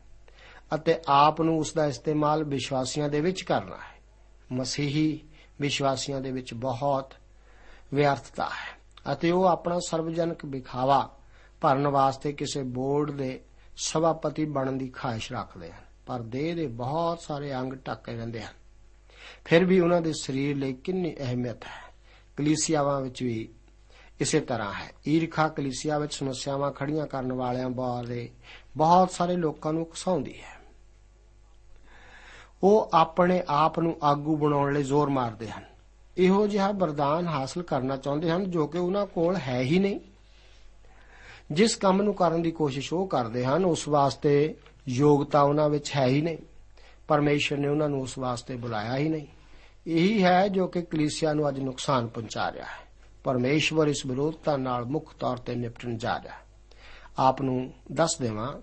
ਅਤੇ 0.75 0.95
ਆਪ 1.07 1.41
ਨੂੰ 1.41 1.59
ਉਸ 1.59 1.73
ਦਾ 1.73 1.85
ਇਸਤੇਮਾਲ 1.85 2.43
ਵਿਸ਼ਵਾਸੀਆਂ 2.43 3.09
ਦੇ 3.09 3.21
ਵਿੱਚ 3.21 3.41
ਕਰਨਾ 3.41 3.75
ਹੈ। 3.75 4.01
ਮਸੀਹੀ 4.51 5.19
ਵਿਸ਼ਵਾਸੀਆਂ 5.61 6.21
ਦੇ 6.21 6.31
ਵਿੱਚ 6.31 6.53
ਬਹੁਤ 6.53 7.13
ਵਿਅਰਥਤਾ 7.93 8.45
ਹੈ 8.45 8.79
ਅਤੇ 9.13 9.31
ਉਹ 9.31 9.45
ਆਪਣਾ 9.45 9.79
ਸਰਵਜਨਕ 9.87 10.45
ਵਿਖਾਵਾ 10.45 11.15
ਭਰਨ 11.61 11.87
ਵਾਸਤੇ 11.87 12.33
ਕਿਸੇ 12.33 12.63
ਬੋਰਡ 12.63 13.11
ਦੇ 13.11 13.41
ਸਭਾਪਤੀ 13.77 14.45
ਬਣਨ 14.45 14.77
ਦੀ 14.77 14.89
ਖਾਹਿਸ਼ 14.89 15.31
ਰੱਖਦੇ 15.31 15.71
ਹਨ। 15.71 15.83
ਪਰ 16.05 16.21
ਦੇਹ 16.21 16.55
ਦੇ 16.55 16.67
ਬਹੁਤ 16.67 17.21
ਸਾਰੇ 17.21 17.55
ਅੰਗ 17.55 17.73
ਢੱਕੇ 17.73 18.13
ਰਹਿੰਦੇ 18.13 18.41
ਹਨ। 18.41 18.53
ਫਿਰ 19.45 19.65
ਵੀ 19.65 19.79
ਉਹਨਾਂ 19.79 20.01
ਦੇ 20.01 20.13
ਸਰੀਰ 20.13 20.57
ਲਈ 20.57 20.73
ਕਿੰਨੀ 20.73 21.15
ਅਹਿਮੀਅਤ 21.17 21.63
ਹੈ। 21.63 21.93
ਕਲੀਸਿਆਵਾਂ 22.37 23.01
ਵਿੱਚ 23.01 23.23
ਵੀ 23.23 23.49
ਇਸੇ 24.19 24.39
ਤਰ੍ਹਾਂ 24.39 24.73
ਹੈ। 24.73 24.91
ਈਰਖਾ 25.07 25.47
ਕਲੀਸਿਆ 25.47 25.97
ਵਿੱਚ 25.97 26.13
ਸਮੱਸਿਆਵਾਂ 26.13 26.71
ਖੜੀਆਂ 26.71 27.07
ਕਰਨ 27.07 27.33
ਵਾਲਿਆਂ 27.33 27.69
ਬਾਰੇ 27.69 28.29
ਬਹੁਤ 28.77 29.11
ਸਾਰੇ 29.11 29.35
ਲੋਕਾਂ 29.35 29.73
ਨੂੰ 29.73 29.81
ਉਕਸਾਉਂਦੀ 29.81 30.41
ਹੈ। 30.41 30.63
ਉਹ 32.63 32.89
ਆਪਣੇ 32.93 33.43
ਆਪ 33.47 33.79
ਨੂੰ 33.79 33.97
ਆਗੂ 34.03 34.37
ਬਣਾਉਣ 34.37 34.73
ਲਈ 34.73 34.83
ਜ਼ੋਰ 34.83 35.09
ਮਾਰਦੇ 35.09 35.49
ਹਨ। 35.49 35.65
ਇਹੋ 36.17 36.47
ਜਿਹਾ 36.47 36.71
ਵਰਦਾਨ 36.71 37.27
ਹਾਸਲ 37.27 37.63
ਕਰਨਾ 37.63 37.97
ਚਾਹੁੰਦੇ 37.97 38.31
ਹਨ 38.31 38.51
ਜੋ 38.51 38.67
ਕਿ 38.67 38.77
ਉਹਨਾਂ 38.77 39.05
ਕੋਲ 39.05 39.35
ਹੈ 39.35 39.59
ਹੀ 39.59 39.79
ਨਹੀਂ। 39.79 39.99
ਜਿਸ 41.51 41.75
ਕੰਮ 41.75 42.01
ਨੂੰ 42.01 42.13
ਕਰਨ 42.13 42.41
ਦੀ 42.41 42.51
ਕੋਸ਼ਿਸ਼ 42.51 42.93
ਉਹ 42.93 43.07
ਕਰਦੇ 43.07 43.45
ਹਨ, 43.45 43.65
ਉਸ 43.65 43.87
ਵਾਸਤੇ 43.87 44.55
ਯੋਗਤਾ 44.87 45.41
ਉਹਨਾਂ 45.41 45.69
ਵਿੱਚ 45.69 45.91
ਹੈ 45.95 46.05
ਹੀ 46.05 46.21
ਨਹੀਂ। 46.21 46.37
ਪਰਮੇਸ਼ਰ 47.07 47.57
ਨੇ 47.57 47.67
ਉਹਨਾਂ 47.67 47.89
ਨੂੰ 47.89 48.01
ਉਸ 48.01 48.17
ਵਾਸਤੇ 48.17 48.55
ਬੁਲਾਇਆ 48.55 48.97
ਹੀ 48.97 49.09
ਨਹੀਂ। 49.09 49.27
ਇਹੀ 49.87 50.23
ਹੈ 50.23 50.47
ਜੋ 50.47 50.67
ਕਿ 50.67 50.81
ਕਲੀਸਿਆ 50.81 51.33
ਨੂੰ 51.33 51.49
ਅੱਜ 51.49 51.59
ਨੁਕਸਾਨ 51.59 52.07
ਪਹੁੰਚਾ 52.07 52.51
ਰਿਹਾ 52.51 52.65
ਹੈ। 52.65 52.87
ਪਰਮੇਸ਼ਵਰ 53.23 53.87
ਇਸ 53.87 54.05
ਵਿਰੋਧਤਾ 54.05 54.57
ਨਾਲ 54.57 54.85
ਮੁੱਖ 54.85 55.13
ਤੌਰ 55.19 55.37
ਤੇ 55.37 55.55
ਨਿਪਟਣ 55.55 55.97
ਜਾ 55.97 56.19
ਰਿਹਾ 56.23 56.33
ਹੈ। 56.33 56.39
ਆਪ 57.19 57.41
ਨੂੰ 57.41 57.73
ਦੱਸ 57.91 58.17
ਦੇਵਾਂ 58.21 58.61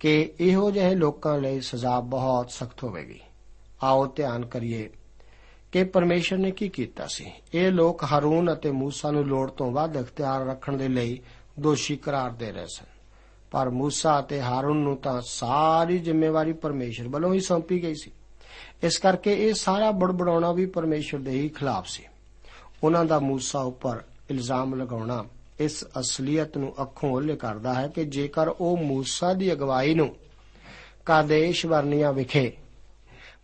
ਕਿ 0.00 0.32
ਇਹੋ 0.40 0.70
ਜਿਹੇ 0.70 0.94
ਲੋਕਾਂ 0.94 1.38
ਲਈ 1.38 1.60
ਸਜ਼ਾ 1.60 2.00
ਬਹੁਤ 2.00 2.50
ਸਖਤ 2.50 2.84
ਹੋਵੇਗੀ। 2.84 3.20
ਆਓ 3.82 4.06
ਧਿਆਨ 4.06 4.46
ਕਰੀਏ 4.46 4.90
ਕਿ 5.72 5.84
ਪਰਮੇਸ਼ਰ 5.84 6.36
ਨੇ 6.36 6.50
ਕੀ 6.50 6.68
ਕੀਤਾ 6.68 7.06
ਸੀ। 7.06 7.32
ਇਹ 7.54 7.72
ਲੋਕ 7.72 8.04
ਹਾਰੂਨ 8.04 8.52
ਅਤੇ 8.52 8.70
ਮੂਸਾ 8.70 9.10
ਨੂੰ 9.10 9.24
ਲੋੜ 9.24 9.50
ਤੋਂ 9.50 9.70
ਵੱਧ 9.70 9.96
ਇਖਤਿਆਰ 9.96 10.46
ਰੱਖਣ 10.46 10.76
ਦੇ 10.76 10.88
ਲਈ 10.88 11.20
ਦੋਸ਼ੀ 11.60 11.96
ਕਰਾਰ 11.96 12.30
ਦੇ 12.30 12.52
ਰਹੇ 12.52 12.66
ਸਨ। 12.66 12.84
ਪਰ 13.50 13.70
ਮੂਸਾ 13.70 14.18
ਅਤੇ 14.20 14.40
ਹਾਰੂਨ 14.40 14.76
ਨੂੰ 14.76 14.96
ਤਾਂ 14.96 15.20
ਸਾਰੀ 15.24 15.98
ਜ਼ਿੰਮੇਵਾਰੀ 15.98 16.52
ਪਰਮੇਸ਼ਰ 16.52 17.08
ਵੱਲੋਂ 17.08 17.34
ਹੀ 17.34 17.40
ਸੌਂਪੀ 17.40 17.82
ਗਈ 17.82 17.94
ਸੀ। 17.94 18.10
ਇਸ 18.82 18.98
ਕਰਕੇ 18.98 19.48
ਇਹ 19.48 19.54
ਸਾਰਾ 19.54 19.90
ਬੜਬੜਾਉਣਾ 19.90 20.52
ਵੀ 20.52 20.66
ਪਰਮੇਸ਼ਰ 20.66 21.18
ਦੇ 21.18 21.30
ਹੀ 21.30 21.48
ਖਿਲਾਫ 21.48 21.86
ਸੀ। 21.86 22.02
ਉਹਨਾਂ 22.84 23.04
ਦਾ 23.04 23.18
ਮੂਸਾ 23.18 23.60
ਉੱਪਰ 23.60 24.02
ਇਲਜ਼ਾਮ 24.30 24.74
ਲਗਾਉਣਾ 24.74 25.24
ਇਸ 25.60 25.84
ਅਸਲੀਅਤ 26.00 26.58
ਨੂੰ 26.58 26.74
ਅੱਖੋਂ 26.82 27.10
ਓਲੇ 27.10 27.36
ਕਰਦਾ 27.36 27.74
ਹੈ 27.74 27.88
ਕਿ 27.88 28.04
ਜੇਕਰ 28.04 28.48
ਉਹ 28.48 28.76
ਮੂਸਾ 28.76 29.32
ਦੀ 29.32 29.52
ਅਗਵਾਈ 29.52 29.94
ਨੂੰ 29.94 30.16
ਕਾਦੇਸ਼ 31.06 31.66
ਵਰਨੀਆਂ 31.66 32.12
ਵਿਖੇ 32.12 32.52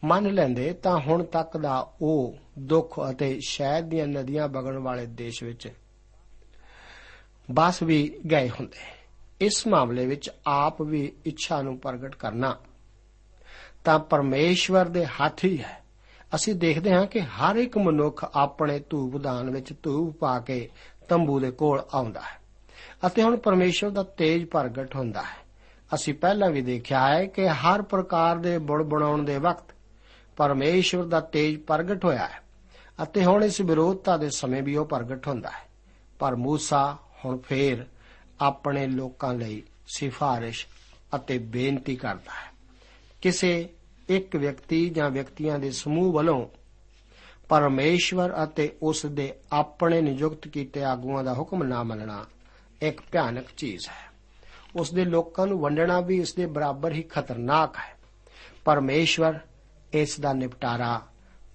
ਮੰਨ 0.05 0.35
ਲੈਂਦੇ, 0.35 0.73
ਤਾਂ 0.73 0.99
ਹੁਣ 0.99 1.23
ਤੱਕ 1.25 1.57
ਦਾ 1.57 1.91
ਉਹ 2.03 2.37
ਦੁੱਖ 2.59 3.01
ਅਤੇ 3.11 3.39
ਸ਼ਹਿਦ 3.47 3.85
ਦੀਆਂ 3.85 4.07
ਨਦੀਆਂ 4.07 4.49
ਵਗਣ 4.49 4.79
ਵਾਲੇ 4.79 5.07
ਦੇਸ਼ 5.07 5.45
ਵਿੱਚ 5.45 5.73
ਬਸ 7.51 7.83
ਵੀ 7.83 8.21
ਗਏ 8.31 8.49
ਹੁੰਦੇ। 8.49 9.01
ਇਸ 9.41 9.67
ਮਾਮਲੇ 9.67 10.07
ਵਿੱਚ 10.07 10.31
ਆਪ 10.47 10.83
ਵੀ 10.83 11.13
ਇੱਛਾ 11.25 11.63
ਨੂੰ 11.63 11.79
ਪ੍ਰਗਟ 11.79 12.15
ਕਰਨਾ। 12.15 12.57
ਤਾਂ 13.85 13.99
ਪਰਮੇਸ਼ਵਰ 13.99 14.89
ਦੇ 14.89 15.07
ਹੱਥ 15.07 15.45
ਹੀ 15.45 15.59
ਹੈ। 15.59 15.81
ਅਸੀਂ 16.35 16.55
ਦੇਖਦੇ 16.55 16.95
ਹਾਂ 16.95 17.07
ਕਿ 17.07 17.21
ਹਰ 17.21 17.57
ਇੱਕ 17.57 17.79
ਮਨੁੱਖ 17.79 18.31
ਆਪਣੇ 18.35 18.81
ਧੂਪਦਾਨ 18.91 19.51
ਵਿੱਚ 19.51 19.75
ਧੂਪ 19.83 20.17
ਪਾ 20.17 20.39
ਕੇ 20.39 20.69
ਤੰਬੂ 21.09 21.41
ਦੇ 21.41 21.51
ਕੋਲ 21.51 21.83
ਆਉਂਦਾ 21.95 22.21
ਹੈ 22.21 22.41
ਅਤੇ 23.07 23.23
ਹੁਣ 23.23 23.37
ਪਰਮੇਸ਼ਵਰ 23.37 23.91
ਦਾ 23.91 24.03
ਤੇਜ 24.03 24.45
ਪ੍ਰਗਟ 24.45 24.97
ਹੁੰਦਾ 24.97 25.23
ਹੈ। 25.23 25.41
ਅਸੀਂ 25.95 26.15
ਪਹਿਲਾਂ 26.15 26.51
ਵੀ 26.51 26.63
ਦੇਖਿਆ 26.63 27.09
ਹੈ 27.09 27.27
ਕਿ 27.27 27.49
ਹਰ 27.49 27.83
ਪ੍ਰਕਾਰ 27.83 28.37
ਦੇ 28.37 28.59
ਬੁੜ 28.59 28.83
ਬਣਾਉਣ 28.83 29.23
ਦੇ 29.23 29.39
ਵਕਤ 29.39 29.75
ਪਰਮੇਸ਼ਵਰ 30.37 31.05
ਦਾ 31.05 31.21
ਤੇਜ 31.21 31.61
ਪ੍ਰਗਟ 31.61 32.05
ਹੋਇਆ 32.05 32.27
ਹੈ 32.27 32.43
ਅਤੇ 33.03 33.25
ਹੁਣ 33.25 33.45
ਇਸ 33.45 33.61
ਵਿਰੋਧਤਾ 33.61 34.17
ਦੇ 34.17 34.31
ਸਮੇਂ 34.31 34.63
ਵੀ 34.63 34.77
ਉਹ 34.77 34.87
ਪ੍ਰਗਟ 34.87 35.29
ਹੁੰਦਾ 35.29 35.51
ਹੈ। 35.51 35.69
ਪਰ 36.19 36.37
ਮੂਸਾ 36.37 36.99
ਹੁਣ 37.25 37.39
ਫੇਰ 37.39 37.87
ਆਪਣੇ 38.41 38.87
ਲੋਕਾਂ 38.87 39.35
ਲਈ 39.35 39.63
ਸਿਫਾਰਿਸ਼ 39.95 40.67
ਅਤੇ 41.15 41.39
ਬੇਨਤੀ 41.39 41.97
ਕਰਦਾ 41.97 42.33
ਹੈ। 42.33 42.53
ਕਿਸੇ 43.23 43.69
ਇੱਕ 44.09 44.37
ਵਿਅਕਤੀ 44.37 44.91
ਜਾਂ 44.91 45.11
ਵਿਅਕਤੀਆਂ 45.11 45.59
ਦੇ 45.59 45.71
ਸਮੂਹ 45.71 46.13
ਵੱਲੋਂ 46.13 46.49
ਪਰਮੇਸ਼ਵਰ 47.49 48.45
ਅਤੇ 48.45 48.77
ਉਸ 48.83 49.07
ਦੇ 49.07 49.35
ਆਪਣੇ 49.53 50.01
ਨਿਯੁਕਤ 50.01 50.49
ਕੀਤੇ 50.49 50.85
ਆਗੂਆਂ 50.85 51.25
ਦਾ 51.25 51.35
ਹੁਕਮ 51.35 51.63
ਨਾ 51.63 51.83
ਮੰਨਣਾ 51.83 52.27
ਇੱਕ 52.83 53.01
ਭਿਆਨਕ 53.13 53.47
ਚੀਜ਼ 53.57 53.89
ਹੈ। 53.89 54.11
ਉਸ 54.77 54.93
ਦੇ 54.93 55.05
ਲੋਕਾਂ 55.05 55.47
ਨੂੰ 55.47 55.61
ਵੰਡਣਾ 55.61 56.01
ਵੀ 56.01 56.21
ਇਸ 56.21 56.35
ਦੇ 56.35 56.47
ਬਰਾਬਰ 56.47 56.93
ਹੀ 56.93 57.03
ਖਤਰਨਾਕ 57.03 57.77
ਹੈ। 57.77 57.97
ਪਰਮੇਸ਼ਵਰ 58.65 59.39
ਇਸ 59.93 60.21
ਦਾ 60.21 60.33
ਨਿਪਟਾਰਾ 60.33 61.01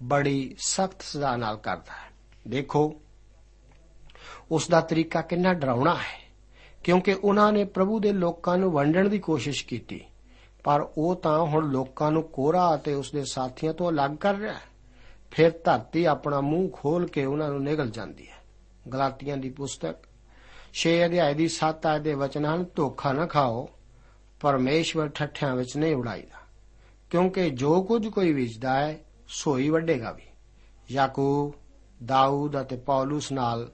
ਬੜੀ 0.04 0.56
ਸਖਤ 0.60 1.02
ਸਜ਼ਾ 1.02 1.38
ਨਾਲ 1.38 1.58
ਕਰਦਾ 1.58 1.94
ਹੈ। 1.94 2.12
ਦੇਖੋ 2.48 3.02
ਉਸ 4.52 4.70
ਦਾ 4.70 4.82
ਤਰੀਕਾ 4.82 5.22
ਕਿੰਨਾ 5.22 5.54
ਡਰਾਉਣਾ 5.54 5.96
ਹੈ। 5.96 6.26
ਕਿਉਂਕਿ 6.84 7.14
ਉਹਨਾਂ 7.14 7.54
ਨੇ 7.54 7.64
ਪ੍ਰਭੂ 7.64 8.00
ਦੇ 8.00 8.14
ਲੋਕਾਂ 8.14 8.58
ਨੂੰ 8.58 8.72
ਵੰਡਣ 8.72 9.10
ਦੀ 9.10 9.20
ਕੋਸ਼ਿਸ਼ 9.20 9.66
ਕੀਤੀ। 9.66 10.06
ਪਰ 10.64 10.88
ਉਹ 10.98 11.16
ਤਾਂ 11.16 11.40
ਹੁਣ 11.40 11.70
ਲੋਕਾਂ 11.70 12.12
ਨੂੰ 12.12 12.24
ਕੋਰਾ 12.24 12.76
ਅਤੇ 12.76 12.94
ਉਸ 12.94 13.12
ਦੇ 13.12 13.24
ਸਾਥੀਆਂ 13.26 13.74
ਤੋਂ 13.74 13.90
ਅਲੱਗ 13.90 14.12
ਕਰ 14.12 14.36
ਰਿਹਾ 14.36 14.54
ਹੈ। 14.54 14.76
ਫਿਰ 15.32 15.52
ਧਰਤੀ 15.64 16.06
ਆਪਣਾ 16.06 16.42
ਮੂੰਹ 16.42 16.70
ਖੋਲ 16.70 17.08
ਕੇ 17.08 17.26
ਉਹਨਾਂ 17.26 17.50
ਨੂੰ 17.50 17.64
ਨਿਗਲ 17.64 17.90
ਜਾਂਦੀ 17.90 18.28
ਹੈ। 18.28 18.36
ਗਲਾਤੀਆਂ 18.94 19.38
ਦੀ 19.38 19.50
ਪੁਸਤਕ 19.50 19.96
6 20.74 21.06
ਅਧਿਆਇ 21.06 21.34
ਦੀ 21.34 21.48
7 21.48 21.86
ਆਇਤ 21.86 22.02
ਦੇ 22.02 22.14
ਵਚਨ 22.14 22.46
ਹਨ, 22.46 22.66
ਧੋਖਾ 22.76 23.14
ਨਾ 23.14 23.26
ਖਾਓ, 23.26 23.70
ਪਰਮੇਸ਼ਵਰ 24.42 25.08
ਠੱਠਿਆਂ 25.08 25.56
ਵਿੱਚ 25.56 25.78
ਨਹੀਂ 25.78 25.96
ਉਡਾਈਦਾ। 25.96 26.40
ਕਿਉਂਕਿ 27.10 27.50
ਜੋ 27.50 27.84
ਕੁਝ 27.84 28.08
ਕੋਈ 28.08 28.34
ਬੀਜਦਾ 28.34 28.74
ਹੈ 28.74 29.00
ਸੋਈ 29.28 29.70
ਵੱਡੇਗਾ 29.70 30.12
ਵੀ। 30.12 30.22
ਯਾਕੂਬ, 30.92 31.54
ਦਾਊਦ 32.06 32.62
ਅਤੇ 32.62 32.76
ਪੌਲਸ 32.76 33.32
ਨਾਲ 33.32 33.72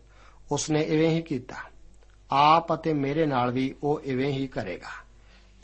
ਉਸਨੇ 0.52 0.82
ਇਵੇਂ 0.82 1.10
ਹੀ 1.10 1.22
ਕੀਤਾ। 1.22 1.56
ਆਪ 2.32 2.74
ਅਤੇ 2.74 2.94
ਮੇਰੇ 2.94 3.26
ਨਾਲ 3.26 3.52
ਵੀ 3.52 3.76
ਉਹ 3.84 4.02
ਇਵੇਂ 4.02 4.34
ਹੀ 4.34 4.48
ਕਰੇਗਾ। 4.48 5.06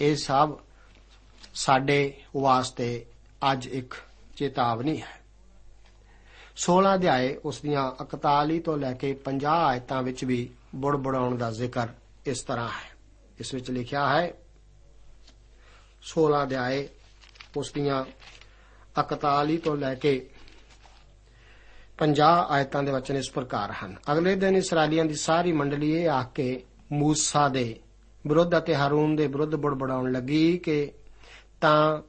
ਇਹ 0.02 0.16
ਸਭ 0.16 0.60
ਸਾਡੇ 1.56 2.14
ਵਾਸਤੇ 2.38 3.06
ਅੱਜ 3.52 3.68
ਇੱਕ 3.68 3.94
ਚੇਤਾਵਨੀ 4.38 5.02
ਹੈ। 5.02 5.22
16 6.56 6.96
ਅਧਿਆਏ 6.96 7.36
ਉਸ 7.36 7.62
ਦੀਆਂ 7.62 7.92
41 8.02 8.60
ਤੋਂ 8.60 8.78
ਲੈ 8.78 8.94
ਕੇ 8.94 9.14
50 9.14 9.68
ਆਇਤਾਂ 9.68 10.04
ਵਿੱਚ 10.04 10.26
ਵੀ 10.26 10.50
ਬੁੜਬੁੜਾਉਣ 10.76 11.38
ਦਾ 11.38 11.52
ਜ਼ਿਕਰ 11.52 11.88
ਇਸ 12.26 12.44
ਤਰ੍ਹਾਂ 12.44 12.70
ਹੈ। 12.70 12.98
ਇਸ 13.40 13.54
ਵਿੱਚ 13.54 13.72
ਲਿਖਿਆ 13.72 14.10
ਹੈ 14.10 14.34
16 16.02 16.44
ਅਧਿਆਏ 16.44 16.90
ਉਸ 17.58 17.72
ਦੀਆਂ 17.72 18.06
41 19.00 19.58
ਤੋਂ 19.58 19.78
ਲੈ 19.78 19.96
ਕੇ 19.96 20.30
50 22.00 22.46
ਆਇਤਾਂ 22.50 22.84
ਦੇ 22.84 22.92
ਵਚਨ 22.92 23.18
ਇਸ 23.18 23.32
ਪ੍ਰਕਾਰ 23.32 23.72
ਹਨ। 23.72 23.96
ਅਗਲੇ 24.12 24.36
ਦਿਨ 24.36 24.56
ਇਸرائیਲੀਆਂ 24.56 25.06
ਦੀ 25.06 25.14
ਸਾਰੀ 25.14 25.52
ਮੰਡਲੀ 25.52 25.92
ਇਹ 25.92 26.10
ਆਖ 26.10 26.34
ਕੇ 26.34 26.64
ਮੂਸਾ 26.92 27.48
ਦੇ 27.48 27.80
ਵਿਰੁੱਧ 28.28 28.58
ਅਤੇ 28.58 28.76
ਹਾਰੂਨ 28.76 29.16
ਦੇ 29.16 29.28
ਵਿਰੁੱਧ 29.28 29.56
ਬੜਬੜਾਉਣ 29.56 30.12
ਲੱਗੀ 30.12 30.58
ਕਿ 30.58 30.92
ਤਾਂ 31.62 32.02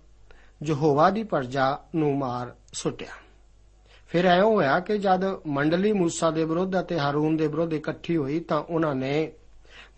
ਯਹੋਵਾ 0.66 1.10
ਦੀ 1.10 1.22
ਪਰਜਾ 1.22 1.78
ਨੂੰ 1.94 2.18
ਮਾਰ 2.18 2.54
ਸੁੱਟਿਆ। 2.72 3.08
ਫਿਰ 4.08 4.26
ਐਉਂ 4.26 4.54
ਹੋਇਆ 4.54 4.80
ਕਿ 4.80 4.98
ਜਦ 4.98 5.24
ਮੰਡਲੀ 5.46 5.92
ਮੂਸਾ 5.92 6.30
ਦੇ 6.30 6.44
ਵਿਰੁੱਧ 6.44 6.80
ਅਤੇ 6.80 6.98
ਹਾਰੂਨ 6.98 7.36
ਦੇ 7.36 7.46
ਵਿਰੁੱਧ 7.46 7.72
ਇਕੱਠੀ 7.72 8.16
ਹੋਈ 8.16 8.40
ਤਾਂ 8.40 8.60
ਉਹਨਾਂ 8.60 8.94
ਨੇ 8.94 9.32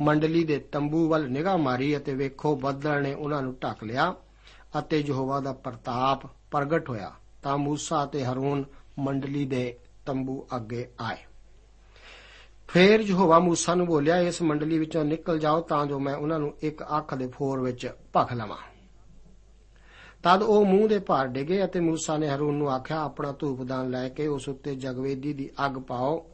ਮੰਡਲੀ 0.01 0.45
ਦੇ 0.45 0.59
ਤੰਬੂ 0.59 1.09
ਵੱਲ 1.09 1.31
ਨਿਗਾਹ 1.31 1.59
ਮਾਰੀ 1.59 1.97
ਅਤੇ 1.97 2.15
ਵੇਖੋ 2.15 2.57
ਬੱਦਲ 2.57 3.03
ਨੇ 3.03 3.15
ਉਹਨਾਂ 3.15 3.43
ਨੂੰ 3.43 3.57
ਢੱਕ 3.63 3.85
ਲਿਆ 3.85 4.15
ਅਤੇ 4.79 5.01
ਯਹੋਵਾ 5.01 5.41
ਦਾ 5.41 5.53
ਪ੍ਰਤਾਪ 5.53 6.27
ਪ੍ਰਗਟ 6.51 6.89
ਹੋਇਆ। 6.89 7.13
ਤਾਂ 7.43 7.59
ਮੂਸਾ 7.59 8.05
ਅਤੇ 8.05 8.25
ਹਰੂਨ 8.25 8.65
ਮੰਡਲੀ 9.01 9.45
ਦੇ 9.45 9.79
ਤੰਬੂ 10.07 10.47
ਅੱਗੇ 10.57 10.87
ਆਏ। 11.01 11.17
ਫਿਰ 12.69 13.01
ਯਹੋਵਾ 13.01 13.39
ਮੂਸਾ 13.39 13.75
ਨੂੰ 13.75 13.87
ਬੋਲਿਆ, 13.87 14.19
ਇਸ 14.19 14.43
ਮੰਡਲੀ 14.43 14.79
ਵਿੱਚੋਂ 14.79 15.05
ਨਿਕਲ 15.05 15.39
ਜਾਓ 15.39 15.61
ਤਾਂ 15.61 15.87
ਜੋ 15.87 15.99
ਮੈਂ 15.99 16.15
ਉਹਨਾਂ 16.15 16.39
ਨੂੰ 16.39 16.53
ਇੱਕ 16.63 16.83
ਅੱਖ 16.83 17.15
ਦੇ 17.15 17.27
ਫੋਰ 17.27 17.61
ਵਿੱਚ 17.61 17.91
ਭਖ 18.17 18.33
ਲਵਾਂ। 18.33 18.57
ਤਦ 20.23 20.43
ਉਹ 20.43 20.65
ਮੂੰਹ 20.65 20.89
ਦੇ 20.89 20.99
ਭਾਰ 20.99 21.27
ਡਿਗੇ 21.27 21.65
ਅਤੇ 21.65 21.81
ਮੂਸਾ 21.81 22.17
ਨੇ 22.17 22.29
ਹਰੂਨ 22.29 22.55
ਨੂੰ 22.55 22.71
ਆਖਿਆ, 22.71 23.01
ਆਪਣਾ 23.01 23.33
ਧੂਪਦਾਨ 23.33 23.91
ਲੈ 23.91 24.09
ਕੇ 24.09 24.27
ਉਸ 24.27 24.49
ਉੱਤੇ 24.49 24.75
ਜਗਵੇਦੀ 24.75 25.33
ਦੀ 25.33 25.51
ਅੱਗ 25.67 25.73
ਪਾਓ 25.73 26.27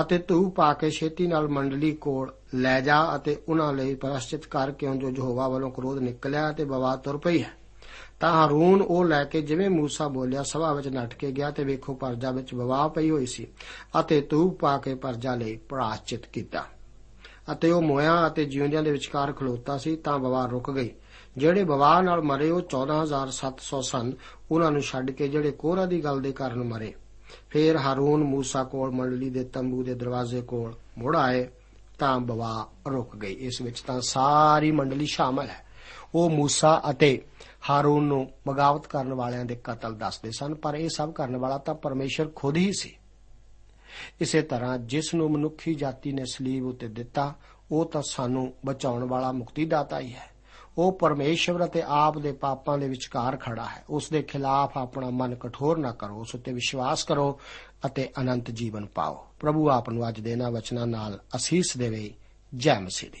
ਅਤੇ 0.00 0.18
ਧੂਪ 0.18 0.54
ਪਾ 0.54 0.72
ਕੇ 0.72 0.90
ਛੇਤੀ 0.90 1.26
ਨਾਲ 1.26 1.48
ਮੰਡਲੀ 1.48 1.92
ਕੋਲ 1.92 2.32
ਲੈ 2.54 2.80
ਜਾ 2.80 3.16
ਅਤੇ 3.16 3.36
ਉਹਨਾਂ 3.48 3.72
ਲਈ 3.72 3.94
ਪ੍ਰਸ਼ਚਿਤ 3.94 4.46
ਕਰ 4.46 4.70
ਕਿਉਂ 4.70 4.94
ਜੋ 4.94 5.10
ਯਹੋਵਾ 5.10 5.48
ਵੱਲੋਂ 5.48 5.70
ਕ੍ਰੋਧ 5.70 5.98
ਨਿਕਲਿਆ 5.98 6.52
ਤੇ 6.52 6.64
ਬਵਾ 6.64 6.96
ਤੁਰ 6.96 7.18
ਪਈ 7.18 7.42
ਹੈ? 7.42 7.59
ਤਾਂ 8.20 8.46
ਹਰੂਨ 8.46 8.82
ਉਹ 8.82 9.04
ਲੈ 9.04 9.24
ਕੇ 9.24 9.42
ਜਿਵੇਂ 9.42 9.70
ਮੂਸਾ 9.70 10.08
ਬੋਲਿਆ, 10.08 10.42
ਸਭਾ 10.42 10.72
ਵਿੱਚ 10.72 10.88
ਨੱਠ 10.88 11.14
ਕੇ 11.14 11.32
ਗਿਆ 11.32 11.50
ਤੇ 11.50 11.64
ਵੇਖੋ 11.64 11.94
ਪਰਜਾ 11.94 12.30
ਵਿੱਚ 12.30 12.54
ਬਵਾ 12.54 12.88
ਪਈ 12.88 13.10
ਹੋਈ 13.10 13.26
ਸੀ 13.26 13.46
ਅਤੇ 14.00 14.20
ਧੂਪ 14.20 14.60
ਪਾ 14.60 14.78
ਕੇ 14.78 14.94
ਪਰਜਾ 14.94 15.34
ਲਈ 15.34 15.56
ਪ੍ਰਾਸ਼ਚਿਤ 15.56 16.26
ਕੀਤਾ। 16.26 16.64
ਅਤੇ 17.52 17.70
ਉਹ 17.70 17.82
ਮੋਇਆ 17.82 18.26
ਅਤੇ 18.26 18.44
ਜਿਉਂਦਿਆਂ 18.44 18.82
ਦੇ 18.82 18.90
ਵਿਚਕਾਰ 18.90 19.32
ਖਲੋਤਾ 19.32 19.78
ਸੀ 19.78 19.96
ਤਾਂ 19.96 20.18
ਬਵਾ 20.18 20.46
ਰੁਕ 20.46 20.70
ਗਈ। 20.70 20.90
ਜਿਹੜੇ 21.36 21.64
ਬਵਾ 21.64 22.00
ਨਾਲ 22.00 22.20
ਮਰੇ 22.20 22.50
ਉਹ 22.50 22.60
14700 22.60 23.82
ਸਨ। 23.82 24.12
ਉਹਨਾਂ 24.50 24.70
ਨੂੰ 24.70 24.82
ਛੱਡ 24.82 25.10
ਕੇ 25.10 25.28
ਜਿਹੜੇ 25.28 25.50
ਕੋਰਾ 25.50 25.86
ਦੀ 25.86 26.04
ਗੱਲ 26.04 26.20
ਦੇ 26.20 26.32
ਕਾਰਨ 26.32 26.62
ਮਰੇ। 26.62 26.94
ਫਿਰ 27.50 27.76
ਹਾਰੂਨ 27.76 28.24
ਮੂਸਾ 28.24 28.64
ਕੋਲ 28.64 28.90
ਮੰਡਲੀ 28.90 29.30
ਦੇ 29.30 29.44
ਤੰਬੂ 29.44 29.82
ਦੇ 29.82 29.94
ਦਰਵਾਜ਼ੇ 29.94 30.40
ਕੋਲ 30.40 30.74
ਮੁੜ 30.98 31.16
ਆਏ 31.16 31.48
ਤਾਂ 31.98 32.20
ਬਵਾ 32.20 32.68
ਰੁਕ 32.88 33.16
ਗਈ। 33.16 33.32
ਇਸ 33.32 33.60
ਵਿੱਚ 33.60 33.80
ਤਾਂ 33.80 34.00
ਸਾਰੀ 34.00 34.70
ਮੰਡਲੀ 34.70 35.06
ਸ਼ਾਮਲ 35.06 35.48
ਹੈ। 35.48 35.66
ਉਹ 36.14 36.30
ਮੂਸਾ 36.30 36.82
ਅਤੇ 36.90 37.22
ਹਾਰੂਨ 37.70 38.04
ਨੂੰ 38.04 38.30
ਬਗਾਵਤ 38.46 38.86
ਕਰਨ 38.86 39.14
ਵਾਲਿਆਂ 39.14 39.44
ਦੇ 39.44 39.54
ਕਤਲ 39.64 39.94
ਦੱਸਦੇ 39.94 40.30
ਸਨ, 40.30 40.54
ਪਰ 40.54 40.74
ਇਹ 40.74 40.88
ਸਭ 40.88 41.12
ਕਰਨ 41.12 41.36
ਵਾਲਾ 41.36 41.58
ਤਾਂ 41.58 41.74
ਪਰਮੇਸ਼ਰ 41.74 42.30
ਖੁਦ 42.34 42.56
ਹੀ 42.56 42.72
ਸੀ। 42.72 42.96
ਇਸੇ 44.20 44.42
ਤਰ੍ਹਾਂ 44.42 44.78
ਜਿਸ 44.78 45.14
ਨੂੰ 45.14 45.30
ਮਨੁੱਖੀ 45.30 45.74
ਜਾਤੀ 45.74 46.12
ਨੇ 46.12 46.24
ਸਲੀਬ 46.24 46.66
ਉਤੇ 46.66 46.88
ਦਿੱਤਾ, 46.88 47.34
ਉਹ 47.70 47.90
ਤਾਂ 47.90 48.02
ਸਾਨੂੰ 48.08 48.54
ਬਚਾਉਣ 48.66 49.04
ਵਾਲਾ 49.04 49.32
ਮੁਕਤੀਦਾਤਾ 49.32 50.00
ਹੀ 50.00 50.14
ਹੈ। 50.14 50.30
ਉਹ 50.78 50.92
ਪਰਮੇਸ਼ਵਰ 50.92 51.64
ਅਤੇ 51.64 51.82
ਆਪ 51.86 52.18
ਦੇ 52.18 52.32
ਪਾਪਾਂ 52.32 52.78
ਦੇ 52.78 52.88
ਵਿਚਕਾਰ 52.88 53.36
ਖੜਾ 53.36 53.64
ਹੈ। 53.64 53.84
ਉਸ 53.90 54.10
ਦੇ 54.10 54.22
ਖਿਲਾਫ 54.22 54.78
ਆਪਣਾ 54.78 55.10
ਮਨ 55.10 55.34
ਕਠੋਰ 55.34 55.78
ਨਾ 55.78 55.92
ਕਰੋ, 55.92 56.14
ਉਸ 56.14 56.34
ਉੱਤੇ 56.34 56.52
ਵਿਸ਼ਵਾਸ 56.52 57.04
ਕਰੋ 57.04 57.40
ਅਤੇ 57.86 58.12
ਅਨੰਤ 58.20 58.50
ਜੀਵਨ 58.50 58.86
ਪਾਓ। 58.86 59.26
ਪ੍ਰਭੂ 59.40 59.70
ਆਪ 59.70 59.90
ਨੂੰ 59.90 60.08
ਅੱਜ 60.08 60.20
ਦੇ 60.20 60.32
ਇਹਨਾਂ 60.32 60.50
ਵਚਨਾਂ 60.50 60.86
ਨਾਲ 60.86 61.20
ਅਸੀਸ 61.36 61.76
ਦੇਵੇ 61.76 62.14
ਜੈ 62.54 62.80
ਮਸੀਹ 62.80 63.10
ਦੀ। 63.10 63.20